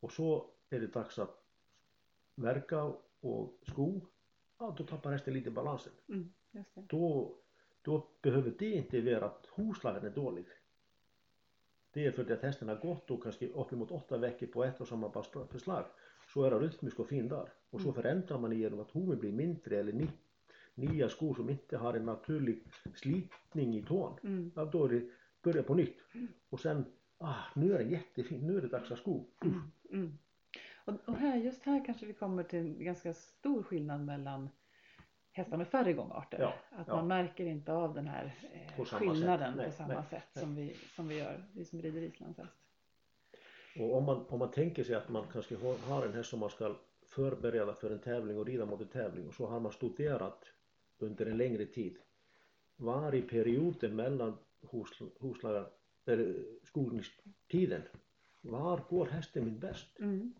Och 0.00 0.12
så 0.12 0.50
är 0.70 0.80
det 0.80 0.86
dags 0.86 1.18
att 1.18 1.44
verka 2.34 2.92
och 3.20 3.58
sko. 3.66 4.00
Ja, 4.58 4.74
då 4.78 4.84
tappar 4.84 5.12
hästen 5.12 5.34
lite 5.34 5.50
balansen. 5.50 5.92
Mm. 6.08 6.32
Då, 6.74 7.36
då 7.82 8.08
behöver 8.22 8.54
det 8.58 8.70
inte 8.70 9.00
vara 9.00 9.24
att 9.24 9.46
hovslagaren 9.46 10.06
är 10.06 10.10
dålig. 10.10 10.46
Det 11.92 12.06
är 12.06 12.12
för 12.12 12.32
att 12.32 12.42
hästen 12.42 12.68
har 12.68 12.76
gått 12.76 13.08
då 13.08 13.16
kanske 13.16 13.48
uppemot 13.48 13.90
åtta 13.90 14.18
veckor 14.18 14.46
på 14.46 14.64
ett 14.64 14.80
och 14.80 14.88
samma 14.88 15.24
beslag. 15.52 15.86
Så 16.34 16.44
är 16.44 16.50
det 16.50 16.58
rytmisk 16.58 17.00
och 17.00 17.08
fin 17.08 17.28
där. 17.28 17.48
Och 17.70 17.80
så 17.80 17.88
Mm. 17.88 18.02
förändrar 18.02 18.38
man 18.38 18.58
genom 18.58 18.80
att 18.80 18.90
hoven 18.90 19.18
blir 19.18 19.32
mindre 19.32 19.76
eller 19.76 19.92
ny, 19.92 20.06
nya 20.74 21.08
skor 21.08 21.34
som 21.34 21.50
inte 21.50 21.76
har 21.76 21.94
en 21.94 22.04
naturlig 22.04 22.62
slitning 22.94 23.76
i 23.76 23.82
tån. 23.82 24.18
Mm. 24.22 24.52
Ja, 24.56 24.64
då 24.64 24.84
är 24.84 24.88
det 24.88 25.02
börja 25.42 25.62
på 25.62 25.74
nytt. 25.74 25.96
Och 26.50 26.60
sen, 26.60 26.84
ah, 27.18 27.34
nu 27.54 27.74
är 27.74 27.78
det 27.78 27.84
jättefint, 27.84 28.42
nu 28.42 28.56
är 28.56 28.60
det 28.62 28.68
dags 28.68 28.90
att 28.90 28.98
sko. 28.98 29.24
Mm. 29.42 29.60
Mm. 29.92 30.18
Och, 30.84 30.94
och 31.08 31.16
här, 31.16 31.36
just 31.36 31.62
här 31.62 31.84
kanske 31.84 32.06
vi 32.06 32.12
kommer 32.12 32.42
till 32.42 32.58
en 32.58 32.84
ganska 32.84 33.14
stor 33.14 33.62
skillnad 33.62 34.04
mellan 34.04 34.48
hästar 35.32 35.56
med 35.56 35.68
färre 35.68 35.92
gångarter. 35.92 36.38
Ja, 36.40 36.54
att 36.70 36.88
ja. 36.88 36.96
man 36.96 37.08
märker 37.08 37.46
inte 37.46 37.72
av 37.72 37.94
den 37.94 38.08
här 38.08 38.34
eh, 38.52 38.76
På 38.76 38.84
skillnaden. 38.84 39.54
Nej, 39.56 39.66
på 39.66 39.72
samma 39.72 39.94
nej, 39.94 40.02
sätt 40.10 40.28
nej. 40.34 40.44
Som, 40.44 40.54
vi, 40.54 40.74
som 40.74 41.08
vi 41.08 41.18
gör, 41.18 41.44
vi 41.52 41.64
som 41.64 41.82
rider 41.82 42.00
islandshäst. 42.02 42.63
Och 43.78 43.96
om 43.96 44.04
man, 44.04 44.24
om 44.28 44.38
man 44.38 44.50
tänker 44.50 44.84
sig 44.84 44.94
att 44.94 45.08
man 45.08 45.24
kanske 45.32 45.56
har, 45.56 45.76
har 45.76 46.06
en 46.06 46.12
häst 46.12 46.30
som 46.30 46.40
man 46.40 46.50
ska 46.50 46.74
förbereda 47.06 47.74
för 47.74 47.90
en 47.90 47.98
tävling 47.98 48.38
och 48.38 48.46
rida 48.46 48.66
mot 48.66 48.80
en 48.80 48.88
tävling 48.88 49.28
och 49.28 49.34
så 49.34 49.46
har 49.46 49.60
man 49.60 49.72
studerat 49.72 50.44
under 50.98 51.26
en 51.26 51.36
längre 51.36 51.66
tid. 51.66 51.96
Var 52.76 53.14
i 53.14 53.22
perioden 53.22 53.96
mellan 53.96 54.36
hos- 54.62 55.02
hovslagar, 55.20 55.66
eller 56.06 56.44
skolningstiden, 56.64 57.82
var 58.40 58.80
går 58.88 59.06
hästen 59.06 59.44
min 59.44 59.58
bäst? 59.58 59.98
Mm. 60.00 60.34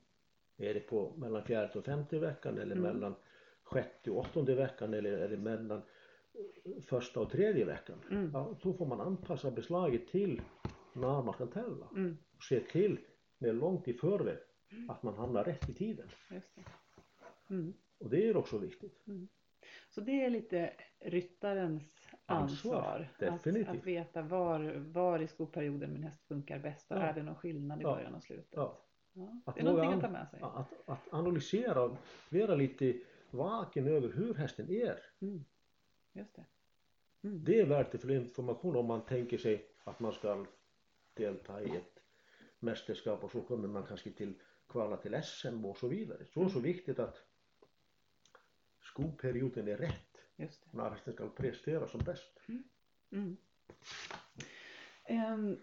Är 0.56 0.74
det 0.74 0.80
på 0.80 1.12
mellan 1.16 1.42
fjärde 1.44 1.78
och 1.78 1.84
femte 1.84 2.18
veckan 2.18 2.58
eller 2.58 2.76
Mm. 2.76 2.82
mellan 2.82 3.14
sjätte 3.62 4.10
och 4.10 4.18
åttonde 4.18 4.54
veckan 4.54 4.94
eller 4.94 5.12
är 5.12 5.28
det 5.28 5.36
mellan 5.36 5.82
första 6.82 7.20
och 7.20 7.30
tredje 7.30 7.64
veckan? 7.64 7.98
Mm. 8.10 8.30
Ja, 8.32 8.56
då 8.62 8.72
får 8.72 8.86
man 8.86 9.00
anpassa 9.00 9.50
beslaget 9.50 10.08
till 10.08 10.42
när 10.92 11.22
man 11.22 11.34
ska 11.34 11.46
tävla 11.46 11.86
Mm. 11.96 12.16
se 12.48 12.60
till 12.60 12.98
med 13.38 13.54
långt 13.54 13.88
i 13.88 13.94
förväg 13.94 14.38
att 14.88 15.02
man 15.02 15.14
hamnar 15.14 15.44
rätt 15.44 15.68
i 15.68 15.74
tiden. 15.74 16.08
Just 16.30 16.54
det. 16.54 16.62
Mm. 17.54 17.74
Och 17.98 18.10
det 18.10 18.28
är 18.28 18.36
också 18.36 18.58
viktigt. 18.58 19.04
Så 19.90 20.00
det 20.00 20.24
är 20.24 20.30
lite 20.30 20.72
ryttarens 21.00 21.82
ansvar. 22.26 23.08
Ansvar, 23.20 23.68
att, 23.68 23.68
att 23.76 23.84
veta 23.86 24.22
var, 24.22 24.74
var 24.76 25.18
i 25.22 25.26
skoperioden 25.28 25.92
min 25.92 26.02
häst 26.02 26.24
funkar 26.24 26.58
bäst 26.58 26.90
och 26.90 26.96
Ja. 26.96 27.02
är 27.02 27.14
det 27.14 27.22
någon 27.22 27.34
skillnad 27.34 27.80
i 27.80 27.82
Ja. 27.82 27.94
början 27.94 28.14
och 28.14 28.22
slutet. 28.22 28.48
Ja. 28.50 28.80
Ja. 29.12 29.40
Att 29.44 29.54
Det 29.54 29.60
är 29.60 29.64
någonting 29.64 29.92
att 29.92 30.00
ta 30.00 30.08
med 30.10 30.28
sig. 30.28 30.40
Att, 30.42 30.88
att 30.88 31.12
analysera, 31.12 31.96
vara 32.30 32.54
lite 32.54 32.94
vaken 33.30 33.86
över 33.86 34.08
hur 34.12 34.34
hästen 34.34 34.70
är. 34.70 34.98
Mm. 35.20 35.44
Just 36.12 36.34
det. 36.36 36.44
Mm. 37.22 37.44
Det 37.44 37.60
är 37.60 37.66
värdefull 37.66 38.10
information 38.10 38.76
om 38.76 38.86
man 38.86 39.04
tänker 39.04 39.38
sig 39.38 39.66
att 39.84 40.00
man 40.00 40.12
ska 40.12 40.46
delta 41.14 41.62
i 41.62 41.76
ett 41.76 41.93
mästerskap 42.64 43.24
och 43.24 43.30
så 43.30 43.42
kommer 43.42 43.68
man 43.68 43.86
kanske 43.86 44.10
till 44.10 44.34
kvala 44.68 44.96
till 44.96 45.22
SM 45.22 45.64
och 45.64 45.76
så 45.76 45.88
vidare. 45.88 46.24
Så 46.34 46.48
så 46.48 46.60
viktigt 46.60 46.98
att 46.98 47.22
skoperioden 48.82 49.68
är 49.68 49.76
rätt 49.76 50.14
när 50.70 50.90
hästen 50.90 51.14
ska 51.14 51.28
prestera 51.28 51.88
som 51.88 52.00
bäst. 52.00 52.40
Mm. 53.10 53.36
Ehm, 55.04 55.56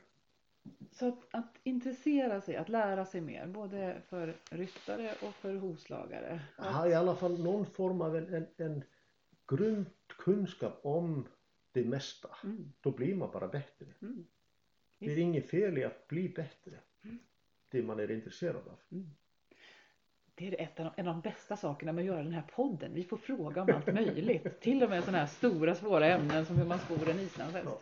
så 0.92 1.08
att, 1.08 1.20
att 1.32 1.58
intressera 1.64 2.42
sig, 2.42 2.56
att 2.56 2.70
lära 2.70 3.06
sig 3.06 3.22
mer, 3.22 3.48
både 3.48 4.02
för 4.08 4.36
ryttare 4.50 5.16
och 5.22 5.36
för 5.36 5.56
hovslagare. 5.56 6.42
Ha 6.58 6.88
i 6.88 6.94
alla 6.94 7.16
fall 7.16 7.44
någon 7.44 7.66
form 7.66 8.02
av 8.02 8.18
en, 8.18 8.34
en, 8.34 8.48
en 8.58 8.84
grundkunskap 9.48 10.80
om 10.84 11.28
det 11.72 11.86
mesta. 11.86 12.30
Mm. 12.44 12.74
Då 12.82 12.92
blir 12.92 13.16
man 13.16 13.32
bara 13.32 13.48
bättre. 13.48 13.86
Mm. 14.02 14.28
Det 14.98 15.12
är 15.12 15.18
inget 15.18 15.50
fel 15.50 15.78
i 15.78 15.84
att 15.84 16.08
bli 16.08 16.30
bättre. 16.30 16.80
Det 17.72 17.84
man 17.84 18.00
är 18.00 18.12
intresserad 18.12 18.68
av. 18.68 18.80
Det 20.36 20.48
är 20.48 20.62
ett 20.62 20.80
av 20.80 20.94
en 20.98 21.08
av 21.08 21.14
de 21.16 21.22
bästa 21.22 21.58
sakerna 21.58 21.92
med 21.92 22.02
att 22.02 22.06
göra 22.08 22.24
den 22.24 22.34
här 22.34 22.48
podden. 22.56 22.94
Vi 22.94 23.04
får 23.04 23.18
fråga 23.18 23.62
om 23.62 23.70
allt 23.76 23.94
möjligt. 23.94 24.60
Till 24.62 24.84
och 24.84 24.90
med 24.90 25.04
sådana 25.04 25.18
här 25.18 25.26
stora 25.26 25.76
svåra 25.76 26.06
ämnen 26.06 26.46
som 26.46 26.58
hur 26.58 26.66
man 26.66 26.80
skor 26.80 27.10
en 27.10 27.20
islandshäst. 27.20 27.66
Ja. 27.66 27.82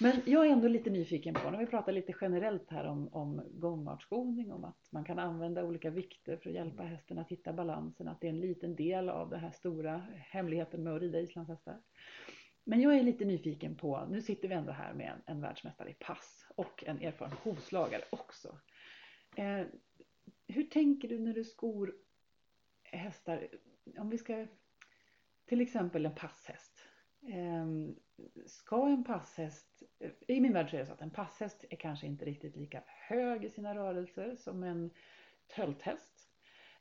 Men 0.00 0.20
jag 0.26 0.46
är 0.46 0.50
ändå 0.50 0.68
lite 0.68 0.90
nyfiken 0.90 1.34
på, 1.34 1.50
när 1.50 1.58
vi 1.58 1.66
pratar 1.66 1.92
lite 1.92 2.14
generellt 2.20 2.70
här 2.70 2.84
om, 2.84 3.08
om 3.08 3.42
gångartsskoning, 3.50 4.52
om 4.52 4.64
att 4.64 4.88
man 4.92 5.04
kan 5.04 5.18
använda 5.18 5.64
olika 5.64 5.90
vikter 5.90 6.36
för 6.36 6.50
att 6.50 6.54
hjälpa 6.54 6.82
hästen 6.82 7.18
att 7.18 7.28
hitta 7.28 7.52
balansen, 7.52 8.08
att 8.08 8.20
det 8.20 8.26
är 8.26 8.30
en 8.30 8.40
liten 8.40 8.76
del 8.76 9.08
av 9.08 9.30
den 9.30 9.40
här 9.40 9.50
stora 9.50 10.02
hemligheten 10.16 10.82
med 10.82 10.94
att 10.94 11.00
rida 11.00 11.20
islandshästar. 11.20 11.76
Men 12.68 12.80
jag 12.80 12.98
är 12.98 13.02
lite 13.02 13.24
nyfiken 13.24 13.74
på, 13.76 14.06
nu 14.10 14.22
sitter 14.22 14.48
vi 14.48 14.54
ändå 14.54 14.72
här 14.72 14.94
med 14.94 15.12
en, 15.12 15.22
en 15.34 15.40
världsmästare 15.40 15.90
i 15.90 15.94
pass 15.94 16.46
och 16.56 16.84
en 16.86 17.02
erfaren 17.02 17.32
hovslagare 17.32 18.02
också. 18.10 18.58
Eh, 19.36 19.62
hur 20.48 20.62
tänker 20.64 21.08
du 21.08 21.18
när 21.18 21.32
du 21.34 21.44
skor 21.44 21.94
hästar? 22.82 23.48
Om 23.98 24.10
vi 24.10 24.18
ska 24.18 24.46
till 25.44 25.60
exempel 25.60 26.06
en 26.06 26.14
passhäst. 26.14 26.84
Eh, 27.28 27.66
Ska 28.46 28.88
en 28.88 29.04
passhäst, 29.04 29.82
i 30.28 30.40
min 30.40 30.52
värld 30.52 30.70
så 30.70 30.76
är 30.76 30.80
det 30.80 30.86
så 30.86 30.92
att 30.92 31.02
en 31.02 31.10
passhäst 31.10 31.64
är 31.70 31.76
kanske 31.76 32.06
inte 32.06 32.24
riktigt 32.24 32.56
lika 32.56 32.82
hög 32.86 33.44
i 33.44 33.50
sina 33.50 33.74
rörelser 33.74 34.36
som 34.36 34.62
en 34.62 34.90
tölthäst. 35.46 36.28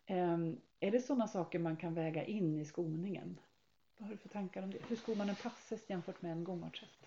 Eh, 0.06 0.38
Är 0.80 0.92
det 0.92 1.00
sådana 1.00 1.28
saker 1.28 1.60
man 1.60 1.78
kan 1.78 1.94
väga 1.94 2.24
in 2.26 2.60
i 2.60 2.66
skoningen? 2.66 3.40
Vad 3.98 4.08
har 4.08 4.16
du 4.16 4.18
för 4.18 4.30
tankar 4.30 4.64
om 4.64 4.72
det? 4.72 4.78
Hur 4.88 4.96
skor 4.96 5.16
man 5.16 5.30
en 5.30 5.36
passhäst 5.36 5.90
jämfört 5.90 6.22
med 6.22 6.32
en 6.32 6.44
gångartshäst? 6.44 7.00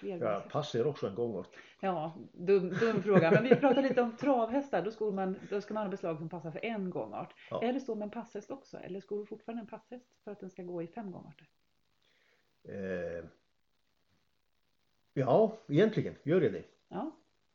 Ja, 0.00 0.42
pass 0.50 0.74
är 0.74 0.86
också 0.86 1.08
en 1.08 1.14
gångart. 1.14 1.48
Ja, 1.80 2.12
dum, 2.32 2.68
dum 2.68 3.02
fråga. 3.02 3.30
Men 3.30 3.44
vi 3.44 3.56
pratar 3.56 3.82
lite 3.82 4.02
om 4.02 4.16
travhästar. 4.16 4.82
Då, 4.82 4.90
skor 4.90 5.12
man, 5.12 5.36
då 5.50 5.60
ska 5.60 5.74
man 5.74 5.82
ha 5.82 5.90
beslag 5.90 6.18
som 6.18 6.28
passar 6.28 6.50
för 6.50 6.64
en 6.64 6.90
gångart. 6.90 7.34
Ja. 7.50 7.62
Är 7.62 7.72
det 7.72 7.80
så 7.80 7.94
med 7.94 8.02
en 8.06 8.10
passhäst 8.10 8.50
också? 8.50 8.78
Eller 8.78 9.00
skor 9.00 9.18
du 9.18 9.26
fortfarande 9.26 9.60
en 9.60 9.66
passhäst 9.66 10.06
för 10.24 10.30
att 10.30 10.40
den 10.40 10.50
ska 10.50 10.62
gå 10.62 10.82
i 10.82 10.86
fem 10.86 11.12
gångarter? 11.12 11.46
Eh, 12.62 13.24
ja, 15.14 15.56
egentligen 15.68 16.14
gör 16.22 16.40
det 16.40 16.50
det. 16.50 16.64
Ja. 16.88 17.10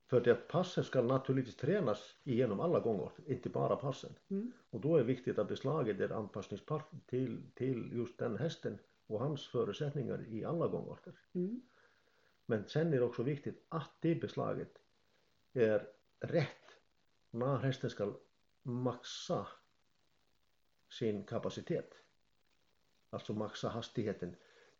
För 0.07 0.29
att 0.29 0.47
passet 0.47 0.85
ska 0.85 1.01
naturligtvis 1.01 1.55
tränas 1.55 2.15
igenom 2.23 2.59
alla 2.59 2.79
gånger, 2.79 3.11
inte 3.25 3.49
bara 3.49 3.75
passen. 3.75 4.15
Mm. 4.29 4.51
Och 4.69 4.81
då 4.81 4.95
är 4.95 4.99
det 4.99 5.05
viktigt 5.05 5.39
att 5.39 5.47
beslaget 5.47 5.99
är 5.99 6.09
anpassningsbart 6.09 6.91
till, 7.05 7.41
till 7.55 7.91
just 7.93 8.17
den 8.17 8.37
hästen 8.37 8.77
och 9.07 9.19
hans 9.19 9.47
förutsättningar 9.47 10.25
i 10.27 10.45
alla 10.45 10.67
gångarter. 10.67 11.13
Mm. 11.33 11.61
Men 12.45 12.67
sen 12.67 12.93
är 12.93 12.97
det 12.97 13.05
också 13.05 13.23
viktigt 13.23 13.65
att 13.69 13.91
det 13.99 14.15
beslaget 14.15 14.81
är 15.53 15.87
rätt 16.19 16.77
när 17.31 17.57
hästen 17.57 17.89
ska 17.89 18.13
maxa 18.63 19.47
sin 20.89 21.23
kapacitet. 21.23 21.93
Alltså 23.09 23.33
maxa 23.33 23.69
hastigheten 23.69 24.35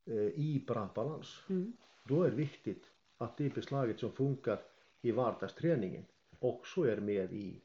eh, 0.06 0.16
i 0.16 0.64
bra 0.68 0.90
balans. 0.96 1.42
Mm. 1.50 1.74
Då 2.04 2.24
är 2.24 2.30
det 2.30 2.36
viktigt 2.36 2.92
att 3.18 3.38
det 3.38 3.56
beslaget 3.56 4.00
som 4.00 4.12
funkar 4.12 4.62
i 5.06 5.12
vardagsträningen 5.12 6.06
också 6.40 6.84
är 6.84 6.98
med 6.98 7.34
i 7.34 7.62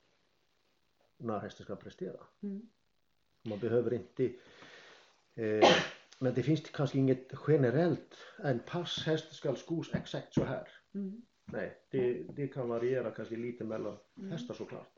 när 1.16 1.38
hästen 1.38 1.64
ska 1.64 1.76
prestera. 1.76 2.20
Mm. 2.42 2.68
Man 3.42 3.58
behöver 3.58 3.94
inte 3.94 4.32
eh, 5.34 5.68
men 6.18 6.34
det 6.34 6.42
finns 6.42 6.60
kanske 6.60 6.98
inget 6.98 7.32
generellt 7.48 8.16
en 8.38 8.58
passhäst 8.58 9.34
ska 9.34 9.54
skos 9.54 9.94
exakt 9.94 10.34
så 10.34 10.44
här. 10.44 10.68
Mm. 10.94 11.22
Nej, 11.44 11.78
det, 11.90 12.22
det 12.36 12.48
kan 12.48 12.68
variera 12.68 13.10
kanske 13.10 13.36
lite 13.36 13.64
mellan 13.64 13.96
Mm. 14.18 14.30
hästar 14.30 14.54
såklart. 14.54 14.92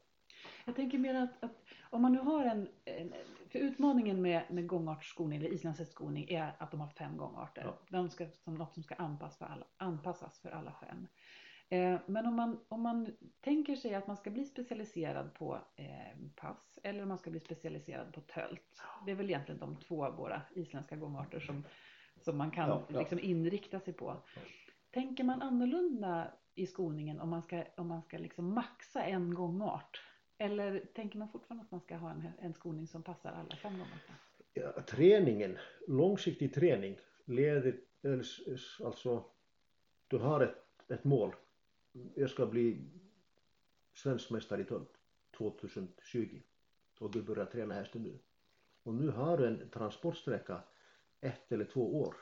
Jag 0.65 0.77
tänker 0.77 0.99
mer 0.99 1.15
att, 1.15 1.45
att 1.45 1.65
om 1.91 2.03
man 2.03 2.13
nu 2.13 2.19
har 2.19 2.45
en, 2.45 2.69
en 2.85 3.13
för 3.49 3.59
utmaningen 3.59 4.23
med, 4.23 4.43
med 4.51 4.67
gångartsskoning 4.67 5.39
eller 5.39 5.53
islandshästskoning 5.53 6.29
är 6.29 6.57
att 6.59 6.71
de 6.71 6.81
har 6.81 6.89
fem 6.89 7.17
gångarter. 7.17 7.63
Ja. 7.65 7.79
De 7.89 8.11
ska 8.11 8.27
som 8.45 8.55
något 8.55 8.75
som 8.75 8.83
ska 8.83 8.95
anpassas 8.95 9.39
för 9.39 9.45
alla, 9.45 9.67
anpassas 9.77 10.41
för 10.41 10.51
alla 10.51 10.73
fem. 10.81 11.07
Eh, 11.73 11.99
men 12.07 12.27
om 12.27 12.35
man, 12.37 12.59
om 12.69 12.83
man 12.83 13.17
tänker 13.41 13.77
sig 13.77 13.95
att 13.95 14.07
man 14.07 14.17
ska 14.17 14.31
bli 14.31 14.45
specialiserad 14.45 15.35
på 15.35 15.59
eh, 15.77 16.19
pass 16.37 16.79
eller 16.83 17.03
om 17.03 17.09
man 17.09 17.19
ska 17.19 17.31
bli 17.31 17.41
specialiserad 17.41 18.15
på 18.15 18.21
tölt. 18.21 18.83
Det 19.07 19.11
är 19.11 19.15
väl 19.15 19.31
egentligen 19.31 19.61
de 19.61 19.77
två 19.77 20.05
av 20.05 20.17
våra 20.17 20.43
isländska 20.55 20.97
gångarter 20.97 21.41
som, 21.41 21.65
som 22.21 22.39
man 22.39 22.51
kan 22.51 22.69
Ja, 22.69 22.83
ja. 22.89 22.99
Liksom 22.99 23.19
inrikta 23.19 23.81
sig 23.81 23.95
på. 23.95 24.17
Tänker 24.91 25.25
man 25.25 25.43
annorlunda 25.43 26.33
i 26.55 26.67
skoningen 26.67 27.21
om 27.21 27.29
man 27.29 27.43
ska, 27.43 27.65
om 27.77 27.89
man 27.89 28.03
ska 28.03 28.19
liksom 28.19 28.55
maxa 28.55 29.03
en 29.03 29.35
gångart? 29.35 30.03
Eller 30.39 30.79
tänker 30.95 31.19
man 31.19 31.29
fortfarande 31.29 31.65
att 31.65 31.71
man 31.71 31.81
ska 31.81 31.97
ha 31.97 32.11
en, 32.11 32.29
en 32.39 32.55
skoning 32.55 32.87
som 32.87 33.03
passar 33.03 33.33
alla 33.33 33.57
fem 33.57 33.73
gångarter? 33.73 34.15
Ja, 34.55 34.83
träningen, 34.83 35.59
långsiktig 35.89 36.55
träning 36.55 36.97
leder, 37.25 37.77
alltså 38.85 39.25
du 40.09 40.19
har 40.19 40.41
ett, 40.41 40.91
ett 40.91 41.05
mål. 41.05 41.35
Jag 42.15 42.31
ska 42.31 42.47
bli 42.47 42.85
svensk 43.95 44.31
mästare 44.31 44.61
i 44.61 44.65
tölt 44.65 44.99
2020 45.37 46.41
och 46.99 47.11
du 47.11 47.23
börjar 47.23 47.47
träna 47.47 47.75
hästen 47.75 48.03
nu. 48.03 48.19
Och 48.83 48.95
nu 48.95 49.09
har 49.09 49.39
du 49.39 49.47
en 49.47 49.69
transportsträcka 49.71 50.63
ett 51.21 51.53
eller 51.53 51.65
två 51.65 52.01
år 52.01 52.15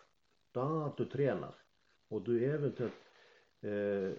där 0.52 0.92
du 0.96 1.04
tränar 1.04 1.54
och 2.08 2.22
du 2.22 2.44
eventuellt 2.44 2.94
eh, 3.60 4.12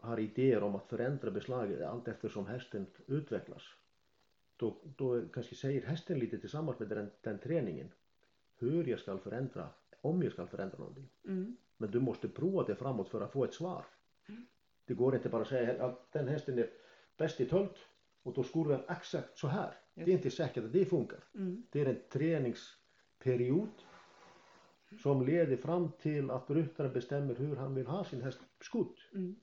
har 0.00 0.20
idéer 0.20 0.62
om 0.62 0.76
att 0.76 0.88
förändra 0.88 1.30
beslaget 1.30 1.82
allt 1.82 2.08
eftersom 2.08 2.46
hästen 2.46 2.86
utvecklas. 3.06 3.62
Då, 4.56 4.76
då 4.96 5.28
kanske 5.28 5.54
säger 5.54 5.86
hästen 5.86 6.18
lite 6.18 6.38
tillsammans 6.38 6.78
med 6.78 6.88
den, 6.88 7.10
den 7.22 7.38
träningen 7.38 7.92
hur 8.56 8.84
jag 8.84 9.00
ska 9.00 9.18
förändra, 9.18 9.68
om 10.00 10.22
jag 10.22 10.32
ska 10.32 10.46
förändra 10.46 10.78
någonting. 10.78 11.08
Mm. 11.24 11.56
Men 11.76 11.90
du 11.90 12.00
måste 12.00 12.28
prova 12.28 12.64
det 12.64 12.74
framåt 12.74 13.08
för 13.08 13.20
att 13.20 13.32
få 13.32 13.44
ett 13.44 13.54
svar. 13.54 13.84
Det 14.90 14.94
går 14.94 15.14
inte 15.14 15.28
bara 15.28 15.42
att 15.42 15.48
säga 15.48 15.84
att 15.84 16.12
den 16.12 16.28
hästen 16.28 16.58
är 16.58 16.70
bäst 17.16 17.40
i 17.40 17.46
tölt 17.46 17.78
och 18.22 18.34
då 18.34 18.42
skor 18.42 18.68
den 18.68 18.80
exakt 18.88 19.38
så 19.38 19.48
här. 19.48 19.74
Det 19.94 20.02
är 20.02 20.08
inte 20.08 20.30
säkert 20.30 20.64
att 20.64 20.72
det 20.72 20.84
funkar. 20.84 21.24
Mm. 21.34 21.62
Det 21.70 21.80
är 21.80 21.86
en 21.86 22.00
träningsperiod 22.12 23.68
som 25.02 25.26
leder 25.26 25.56
fram 25.56 25.90
till 26.00 26.30
att 26.30 26.50
ryttaren 26.50 26.92
bestämmer 26.92 27.34
hur 27.34 27.56
han 27.56 27.74
vill 27.74 27.86
ha 27.86 28.04
sin 28.04 28.22
häst 28.22 28.40
skodd. 28.60 28.96
Mm. 29.14 29.36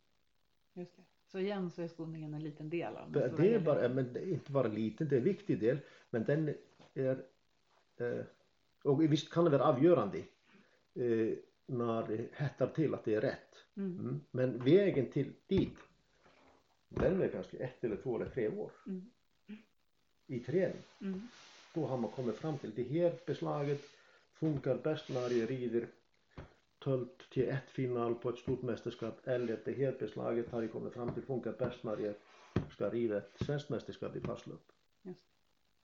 Just 0.74 0.96
det. 0.96 1.04
Så 1.26 1.40
igen 1.40 1.70
så 1.70 1.82
är 1.82 1.88
skoningen 1.88 2.34
en 2.34 2.44
liten 2.44 2.70
del 2.70 2.96
av 2.96 3.12
Det, 3.12 3.34
det 3.38 3.54
är 3.54 3.60
bara, 3.60 3.90
men 3.90 4.14
det 4.14 4.20
är 4.20 4.34
inte 4.34 4.52
bara 4.52 4.68
liten, 4.68 5.08
det 5.08 5.16
är 5.16 5.20
en 5.20 5.24
viktig 5.24 5.60
del. 5.60 5.78
Men 6.10 6.24
den 6.24 6.56
är, 6.94 7.26
eh, 7.98 8.26
och 8.84 9.02
visst 9.02 9.34
kan 9.34 9.44
det 9.44 9.50
vara 9.50 9.64
avgörande 9.64 10.18
eh, 10.94 11.38
när 11.68 12.08
det 12.08 12.28
hettar 12.34 12.68
till 12.68 12.94
att 12.94 13.06
det 13.06 13.16
är 13.16 13.22
rätt. 13.22 13.56
Mm. 13.78 14.00
Mm. 14.00 14.22
Men 14.32 14.58
vägen 14.64 15.12
till 15.12 15.34
dit, 15.48 15.78
den 16.90 17.22
är 17.22 17.28
kanske 17.28 17.58
ett 17.58 17.84
eller 17.84 17.96
två 17.96 18.16
eller 18.16 18.30
tre 18.30 18.48
år 18.48 18.72
Mm. 18.88 19.06
i 20.28 20.40
träning. 20.40 20.82
Mm. 21.02 21.28
Då 21.74 21.86
har 21.86 21.98
man 21.98 22.12
kommit 22.12 22.36
fram 22.36 22.58
till 22.58 22.72
det 22.76 22.84
här 22.84 23.14
beslaget 23.26 23.82
funkar 24.34 24.78
bäst 24.78 25.10
när 25.10 25.30
jag 25.30 25.50
rider 25.50 25.88
tölt 26.84 27.30
till 27.30 27.50
ett 27.50 27.70
final 27.70 28.16
på 28.16 28.30
ett 28.30 28.38
stort 28.38 28.62
mästerskap 28.62 29.28
eller 29.28 29.60
det 29.66 29.74
här 29.74 29.96
beslaget 30.00 30.50
har 30.52 30.62
jag 30.62 30.72
kommit 30.72 30.94
fram 30.94 31.14
till 31.14 31.24
funkar 31.24 31.52
bäst 31.52 31.84
när 31.84 31.98
jag 31.98 32.14
ska 32.72 32.90
rida 32.90 33.18
ett 33.18 33.32
svenskt 33.46 33.70
mästerskap 33.70 34.16
i 34.16 34.20
passlöp. 34.20 34.72
Just. 35.02 35.26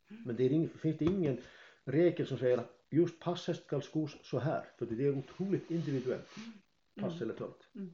Men 0.07 0.35
det 0.35 0.43
är 0.43 0.49
ing, 0.51 0.69
finns 0.69 0.97
det 0.97 1.05
ingen 1.05 1.41
regel 1.83 2.27
som 2.27 2.37
säger 2.37 2.57
att 2.57 2.82
just 2.93 3.19
passhäst 3.19 3.65
ska 3.65 3.81
skos 3.81 4.17
så 4.23 4.39
här. 4.39 4.65
För 4.77 4.85
det 4.85 5.05
är 5.05 5.17
otroligt 5.17 5.71
individuellt. 5.71 6.29
Pass 6.99 7.21
eller 7.21 7.33
tölt. 7.33 7.67
Mm. 7.75 7.93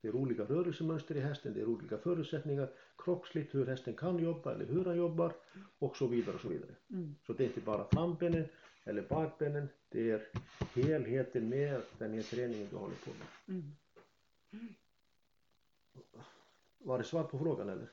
Det 0.00 0.08
är 0.08 0.16
olika 0.16 0.42
rörelsemönster 0.42 1.14
i 1.16 1.20
hästen, 1.20 1.54
det 1.54 1.60
är 1.60 1.64
olika 1.64 1.98
förutsättningar 1.98 2.68
kroppsligt 2.98 3.54
hur 3.54 3.66
hästen 3.66 3.94
kan 3.94 4.18
jobba 4.18 4.54
eller 4.54 4.66
hur 4.66 4.84
han 4.84 4.96
jobbar 4.96 5.32
och 5.78 5.96
så 5.96 6.06
vidare 6.06 6.34
och 6.34 6.40
så 6.40 6.48
vidare. 6.48 6.70
Mm. 6.90 7.14
Så 7.26 7.32
det 7.32 7.44
är 7.44 7.48
inte 7.48 7.60
bara 7.60 7.86
frambenen 7.92 8.44
eller 8.84 9.02
bakbenen, 9.02 9.68
det 9.88 10.10
är 10.10 10.28
helheten 10.74 11.48
med 11.48 11.82
den 11.98 12.14
här 12.14 12.22
träningen 12.22 12.68
du 12.70 12.76
håller 12.76 12.96
på 12.96 13.10
med. 13.10 13.56
Mm. 13.56 13.74
Var 16.78 16.98
det 16.98 17.04
svar 17.04 17.24
på 17.24 17.38
frågan 17.38 17.68
eller? 17.68 17.88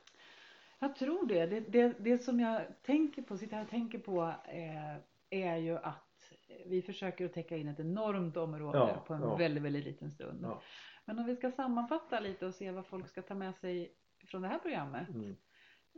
Jag 0.80 0.96
tror 0.96 1.26
det. 1.26 1.46
Det, 1.46 1.60
det. 1.60 1.94
det 2.00 2.24
som 2.24 2.40
jag 2.40 2.62
tänker 2.82 3.22
på, 3.22 3.38
sitter 3.38 3.56
här 3.56 3.64
och 3.64 3.70
tänker 3.70 4.00
på 4.00 4.34
eh, 4.48 4.96
är 5.30 5.56
ju 5.56 5.78
att 5.78 6.34
vi 6.66 6.82
försöker 6.82 7.26
att 7.26 7.34
täcka 7.34 7.58
in 7.58 7.68
ett 7.68 7.80
enormt 7.80 8.38
område 8.38 8.78
Ja, 8.78 9.04
på 9.08 9.14
en 9.14 9.22
ja. 9.22 9.36
väldigt, 9.36 9.64
väldigt 9.64 9.86
liten 9.86 10.12
stund. 10.12 10.40
Ja. 10.44 10.62
Men 11.06 11.20
om 11.20 11.26
vi 11.26 11.36
ska 11.36 11.52
sammanfatta 11.52 12.20
lite 12.20 12.46
och 12.46 12.56
se 12.56 12.72
vad 12.72 12.86
folk 12.86 13.08
ska 13.08 13.22
ta 13.22 13.36
med 13.36 13.56
sig 13.56 13.94
från 14.28 14.42
det 14.42 14.48
här 14.48 14.60
programmet. 14.60 15.10
Mm. 15.10 15.36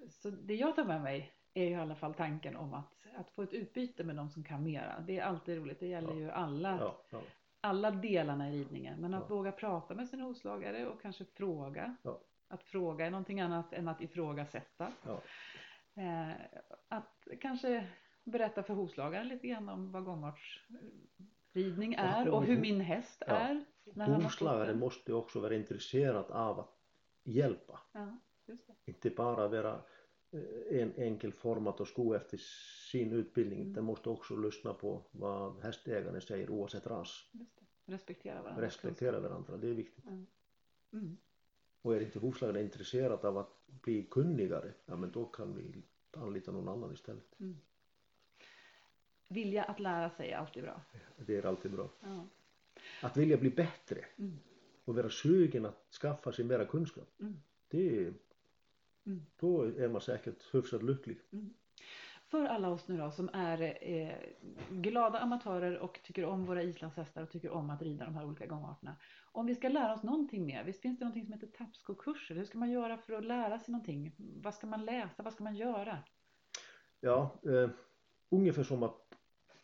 Så 0.10 0.30
det 0.30 0.56
jag 0.56 0.76
tar 0.76 0.86
med 0.86 1.02
mig 1.02 1.32
är 1.54 1.64
ju 1.64 1.70
i 1.72 1.76
alla 1.76 1.96
fall 1.96 2.14
tanken 2.14 2.56
om 2.56 2.74
att, 2.74 3.06
att 3.16 3.32
få 3.32 3.42
ett 3.42 3.54
utbyte 3.54 4.04
med 4.04 4.16
de 4.16 4.30
som 4.30 4.44
kan 4.44 4.64
mera. 4.64 5.00
Det 5.08 5.20
är 5.20 5.24
alltid 5.24 5.58
roligt. 5.58 5.80
Det 5.80 5.88
gäller 5.88 6.14
ju 6.14 6.32
alla, 6.32 6.94
alla 7.62 7.92
delarna 7.92 8.50
i 8.50 8.60
ridningen. 8.60 9.02
Men 9.02 9.14
att 9.14 9.30
våga 9.30 9.52
prata 9.52 9.94
med 9.94 10.10
sin 10.10 10.22
hovslagare 10.22 10.88
och 10.88 11.02
kanske 11.02 11.26
fråga. 11.26 11.96
Att 12.48 12.64
fråga 12.64 13.06
är 13.06 13.12
någonting 13.12 13.42
annat 13.42 13.74
än 13.74 13.88
att 13.88 14.02
ifrågasätta. 14.02 14.92
ja. 15.06 15.22
Eh, 16.02 16.30
att 16.88 17.28
kanske 17.42 17.88
berätta 18.24 18.64
för 18.64 18.74
hovslagaren 18.74 19.28
lite 19.28 19.48
grann 19.48 19.70
om 19.70 19.92
vad 19.92 20.04
gångartsridning 20.04 21.94
är 21.94 22.30
och 22.30 22.44
hur 22.44 22.60
min 22.60 22.82
häst 22.82 23.24
Ja. 23.28 23.34
är. 23.34 23.66
Hovslagaren 23.96 24.80
måste 24.80 25.14
också 25.14 25.40
vara 25.40 25.56
intresserad 25.56 26.32
av 26.32 26.60
att 26.60 26.78
hjälpa. 27.24 27.80
Ja. 27.92 28.18
Inte 28.86 29.10
bara 29.10 29.48
vara 29.48 29.82
eh, 30.32 30.82
en 30.82 30.94
enkel 30.96 31.34
format 31.34 31.80
och 31.80 31.88
sko 31.88 32.14
efter 32.14 32.38
sin 32.92 33.12
utbildning. 33.12 33.62
Mm. 33.62 33.74
Den 33.74 33.84
måste 33.84 34.10
också 34.10 34.36
lyssna 34.36 34.74
på 34.74 35.02
vad 35.12 35.62
hästägaren 35.62 36.22
säger 36.22 36.50
oavsett 36.50 36.88
ras. 36.88 37.32
Respektera 37.86 38.42
varandra. 38.42 38.66
Respektera 38.66 39.20
varandra, 39.20 39.58
det 39.58 39.68
är 39.68 39.74
viktigt. 39.74 40.06
Mm. 40.92 41.18
Och 41.82 41.96
är 41.96 42.02
inte 42.02 42.20
hovslagaren 42.20 42.62
intresserad 42.64 43.26
av 43.26 43.38
att 43.38 43.68
bli 43.68 44.04
kunnigare, 44.04 44.74
ja 44.86 44.96
men 44.96 45.12
då 45.12 45.26
kan 45.26 45.56
vi 45.56 45.84
anlita 46.12 46.52
någon 46.52 46.68
annan 46.68 46.94
istället. 46.94 47.36
Vilja 49.32 49.64
att 49.64 49.80
lära 49.80 50.10
sig 50.10 50.32
är 50.32 50.38
alltid 50.38 50.64
bra. 50.64 50.82
Det 51.18 51.38
är 51.38 51.46
alltid 51.46 51.72
bra. 51.72 51.90
Ja. 52.00 52.26
Att 53.02 53.18
vilja 53.18 53.38
bli 53.38 53.50
bättre 53.50 54.06
Mm. 54.18 54.40
och 54.86 54.96
vara 54.96 55.10
sugen 55.10 55.66
att 55.66 55.88
skaffa 56.02 56.32
sig 56.32 56.46
mera 56.46 56.66
kunskap. 56.66 57.10
Mm. 57.20 57.42
Det 57.68 57.98
är, 58.00 58.14
Mm. 59.06 59.26
då 59.40 59.64
är 59.64 59.90
man 59.90 60.02
säkert 60.02 60.54
hyfsat 60.56 60.84
lycklig. 60.84 61.18
För 62.26 62.46
alla 62.46 62.70
oss 62.70 62.88
nu 62.88 62.98
då 62.98 63.12
som 63.12 63.30
är 63.34 63.62
eh, 63.92 64.16
glada 64.70 65.20
amatörer 65.20 65.78
och 65.80 66.00
tycker 66.04 66.26
om 66.26 66.46
våra 66.46 66.64
islandshästar 66.64 67.24
och 67.24 67.30
tycker 67.30 67.50
om 67.50 67.70
att 67.70 67.82
rida 67.82 68.06
de 68.06 68.16
här 68.16 68.26
olika 68.26 68.46
gångarterna. 68.46 68.96
Om 69.32 69.46
vi 69.46 69.56
ska 69.56 69.70
lära 69.70 69.94
oss 69.94 70.04
någonting 70.04 70.46
mer, 70.46 70.64
visst 70.64 70.82
finns 70.82 71.00
det 71.00 71.06
någonting 71.06 71.24
som 71.26 71.34
heter 71.34 71.48
tappskokurser? 71.48 72.36
Hur 72.36 72.46
ska 72.46 72.58
man 72.58 72.72
göra 72.72 72.98
för 72.98 73.14
att 73.14 73.26
lära 73.26 73.60
sig 73.60 73.72
någonting? 73.72 74.12
Vad 74.18 74.56
ska 74.56 74.68
man 74.68 74.86
läsa? 74.86 75.24
Vad 75.24 75.34
ska 75.34 75.44
man 75.44 75.56
göra? 75.56 75.98
Ja, 77.00 77.40
eh, 77.46 77.70
ungefär 78.30 78.64
som 78.64 78.84
att 78.84 79.18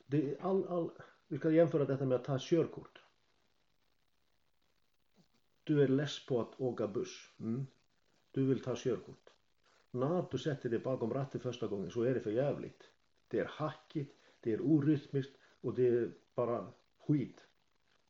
det 0.07 0.37
all, 0.39 0.67
all, 0.67 0.91
vi 1.27 1.37
ska 1.37 1.51
jämföra 1.51 1.85
detta 1.85 2.05
med 2.05 2.15
att 2.15 2.23
ta 2.23 2.37
körkort. 2.39 3.01
Du 5.63 5.83
är 5.83 5.87
less 5.87 6.25
på 6.25 6.41
att 6.41 6.61
åka 6.61 6.87
buss. 6.87 7.31
Mm. 7.39 7.67
Du 8.31 8.45
vill 8.45 8.63
ta 8.63 8.75
körkort. 8.75 9.29
När 9.91 10.25
du 10.31 10.37
sätter 10.37 10.69
dig 10.69 10.79
bakom 10.79 11.13
ratten 11.13 11.41
första 11.41 11.67
gången 11.67 11.91
så 11.91 12.01
är 12.01 12.13
det 12.13 12.19
för 12.19 12.31
jävligt. 12.31 12.83
Det 13.27 13.39
är 13.39 13.45
hackigt, 13.45 14.15
det 14.39 14.53
är 14.53 14.61
orytmiskt 14.61 15.35
och 15.61 15.73
det 15.73 15.87
är 15.87 16.11
bara 16.35 16.73
skit. 17.07 17.47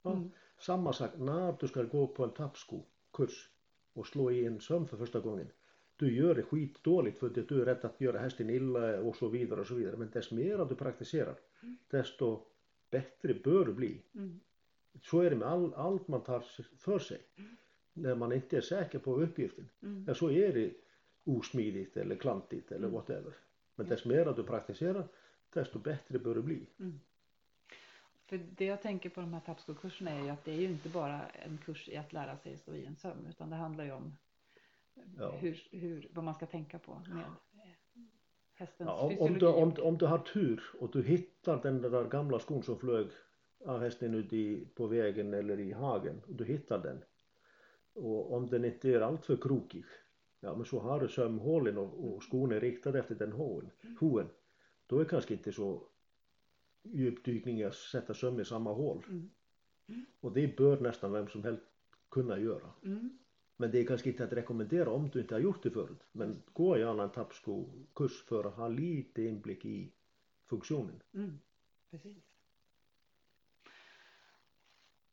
Ja. 0.01 0.11
Mm. 0.11 0.31
Samma 0.59 0.93
sak 0.93 1.11
när 1.17 1.57
du 1.59 1.67
ska 1.67 1.83
gå 1.83 2.07
på 2.07 2.23
en 2.23 2.33
tappskokurs 2.33 3.49
och 3.93 4.07
slå 4.07 4.31
i 4.31 4.45
en 4.45 4.61
söm 4.61 4.87
för 4.87 4.97
första 4.97 5.19
gången. 5.19 5.51
Du 5.97 6.15
gör 6.15 6.35
det 6.35 6.43
skitdåligt 6.43 7.19
för 7.19 7.27
att 7.27 7.47
du 7.47 7.61
är 7.61 7.65
rädd 7.65 7.85
att 7.85 8.01
göra 8.01 8.19
hästen 8.19 8.49
illa 8.49 8.99
och 9.01 9.15
så 9.15 9.27
vidare 9.27 9.61
och 9.61 9.67
så 9.67 9.75
vidare. 9.75 9.97
Men 9.97 10.09
desto 10.13 10.35
mer 10.35 10.65
du 10.65 10.75
praktiserar 10.75 11.35
desto 11.89 12.41
bättre 12.89 13.33
bör 13.33 13.65
du 13.65 13.73
bli. 13.73 14.01
Mm. 14.15 14.39
Så 15.03 15.21
är 15.21 15.29
det 15.29 15.35
med 15.35 15.47
all, 15.47 15.73
allt 15.73 16.07
man 16.07 16.21
tar 16.23 16.39
för 16.77 16.99
sig. 16.99 17.21
När 17.93 18.15
man 18.15 18.33
inte 18.33 18.57
är 18.57 18.61
säker 18.61 18.99
på 18.99 19.21
uppgiften. 19.21 19.69
Mm. 19.83 20.05
Ja, 20.07 20.15
så 20.15 20.31
är 20.31 20.53
det 20.53 20.73
osmidigt 21.23 21.97
eller 21.97 22.15
klantigt 22.15 22.71
eller 22.71 22.87
Mm. 22.87 22.91
whatever. 22.91 23.33
Men 23.75 23.87
desto 23.89 24.09
mer 24.09 24.33
du 24.35 24.43
praktiserar 24.43 25.07
desto 25.53 25.79
bättre 25.79 26.19
bör 26.19 26.35
du 26.35 26.41
bli. 26.41 26.65
För 28.25 28.37
det 28.57 28.65
jag 28.65 28.81
tänker 28.81 29.09
på 29.09 29.21
de 29.21 29.33
här 29.33 29.41
tappskokurserna 29.45 30.11
är 30.11 30.23
ju 30.23 30.29
att 30.29 30.45
det 30.45 30.51
är 30.51 30.59
ju 30.59 30.65
inte 30.65 30.89
bara 30.89 31.27
en 31.27 31.57
kurs 31.65 31.89
i 31.89 31.97
att 31.97 32.13
lära 32.13 32.37
sig 32.37 32.57
stå 32.57 32.73
i 32.73 32.85
en 32.85 32.95
sömn 32.95 33.27
utan 33.29 33.49
det 33.49 33.55
handlar 33.55 33.83
ju 33.83 33.91
om 33.91 34.13
Ja. 35.17 35.31
hur, 35.31 35.67
hur, 35.71 36.09
vad 36.13 36.23
man 36.23 36.33
ska 36.33 36.45
tänka 36.45 36.79
på 36.79 37.01
med 37.07 37.25
hästens 38.53 38.87
Ja, 38.87 38.99
om, 38.99 39.05
om, 39.05 39.11
fysiologi. 39.11 39.39
du, 39.39 39.47
om, 39.47 39.73
om 39.87 39.97
du 39.97 40.05
har 40.05 40.17
tur 40.17 40.63
och 40.79 40.91
du 40.91 41.03
hittar 41.03 41.61
den 41.61 41.81
där 41.81 42.03
gamla 42.03 42.39
skon 42.39 42.63
som 42.63 42.79
flög 42.79 43.07
av 43.65 43.79
hästen 43.79 44.13
ute 44.13 44.37
i, 44.37 44.67
på 44.75 44.87
vägen 44.87 45.33
eller 45.33 45.59
i 45.59 45.71
hagen. 45.71 46.21
Och 46.27 46.35
du 46.35 46.45
hittar 46.45 46.79
den. 46.83 47.03
Och 47.93 48.33
om 48.33 48.49
den 48.49 48.65
inte 48.65 48.89
är 48.89 49.01
alltför 49.01 49.37
krokig. 49.37 49.85
Ja 50.39 50.55
men 50.55 50.65
så 50.65 50.79
har 50.79 50.99
du 50.99 51.07
sömhålen 51.07 51.77
och, 51.77 52.13
och 52.13 52.23
skon 52.23 52.51
är 52.51 52.59
riktad 52.59 52.99
efter 52.99 53.15
den 53.15 53.31
hoen. 53.31 53.69
hoen. 53.99 54.27
Då 54.87 54.99
är 54.99 55.05
kanske 55.05 55.33
inte 55.33 55.51
så 55.51 55.87
djupdykning 56.83 57.63
att 57.63 57.75
sätta 57.75 58.13
söm 58.13 58.39
i 58.39 58.45
samma 58.45 58.73
hål. 58.73 59.05
Mm. 59.09 59.29
Och 60.19 60.33
det 60.33 60.57
bör 60.57 60.79
nästan 60.79 61.11
vem 61.11 61.27
som 61.27 61.43
helst 61.43 61.63
kunna 62.09 62.39
göra. 62.39 62.69
Mm. 62.83 63.17
Men 63.57 63.71
det 63.71 63.79
är 63.79 63.85
kanske 63.85 64.09
inte 64.09 64.23
att 64.23 64.33
rekommendera 64.33 64.89
om 64.89 65.09
du 65.09 65.19
inte 65.21 65.35
har 65.35 65.39
gjort 65.39 65.63
det 65.63 65.71
förut. 65.71 66.07
Men 66.11 66.43
gå 66.53 66.77
gärna 66.77 67.03
en 67.03 67.09
tappskokurs 67.09 68.23
för 68.23 68.43
att 68.43 68.55
ha 68.55 68.67
lite 68.67 69.23
inblick 69.23 69.65
i 69.65 69.91
funktionen. 70.45 70.99
Mm. 71.13 71.39
Precis. 71.91 72.23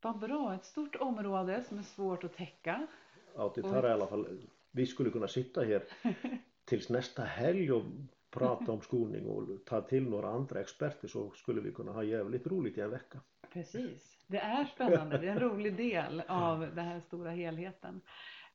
Vad 0.01 0.19
bra, 0.19 0.55
ett 0.55 0.65
stort 0.65 0.97
område 0.97 1.65
som 1.69 1.79
är 1.79 1.83
svårt 1.83 2.25
att 2.25 2.37
täcka. 2.37 2.87
Ja, 3.35 3.53
det 3.55 3.63
tar 3.63 3.89
i 3.89 3.93
alla 3.93 4.07
fall, 4.07 4.49
vi 4.71 4.87
skulle 4.87 5.11
kunna 5.11 5.29
sitta 5.29 5.63
här 5.63 5.85
tills 6.65 6.89
nästa 6.89 7.23
helg 7.23 7.73
och 7.73 7.85
prata 8.31 8.73
om 8.73 8.81
skolning 8.81 9.27
och 9.27 9.65
ta 9.65 9.81
till 9.81 10.11
några 10.11 10.29
andra 10.29 10.61
experter 10.61 11.09
så 11.09 11.31
skulle 11.31 11.61
vi 11.61 11.73
kunna 11.73 11.93
ha 11.93 12.05
jävligt 12.05 12.47
roligt 12.47 12.79
i 12.79 12.81
en 12.81 12.91
vecka. 12.91 13.21
Precis. 13.53 14.14
Det 14.27 14.39
är 14.39 14.65
spännande. 14.65 15.19
Det 15.19 15.27
är 15.29 15.33
en 15.33 15.41
rolig 15.41 15.77
del 15.77 16.23
av 16.29 16.61
den 16.61 16.85
här 16.85 17.01
stora 17.01 17.31
helheten. 17.31 18.01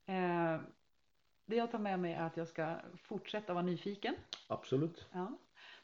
Eh, 0.06 0.60
det 1.46 1.56
jag 1.56 1.72
tar 1.72 1.80
med 1.80 2.00
mig 2.00 2.14
är 2.14 2.24
att 2.24 2.38
jag 2.38 2.48
ska 2.48 2.76
fortsätta 3.04 3.54
vara 3.54 3.66
nyfiken. 3.66 4.16
Absolut. 4.48 5.08
Ja, 5.12 5.38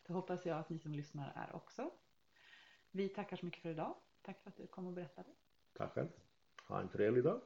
det 0.07 0.13
hoppas 0.13 0.45
jag 0.45 0.59
att 0.59 0.69
ni 0.69 0.79
som 0.79 0.93
lyssnar 0.93 1.31
är 1.35 1.55
också. 1.55 1.91
Vi 2.91 3.09
tackar 3.09 3.37
så 3.37 3.45
mycket 3.45 3.61
för 3.61 3.69
idag. 3.69 3.95
Tack 4.21 4.41
för 4.43 4.49
att 4.49 4.57
du 4.57 4.67
kom 4.67 4.87
och 4.87 4.93
berättade. 4.93 5.29
Tack 5.77 5.93
själv. 5.93 6.07
Ha 6.67 6.81
en 6.81 6.89
trevlig 6.89 7.23
dag. 7.23 7.41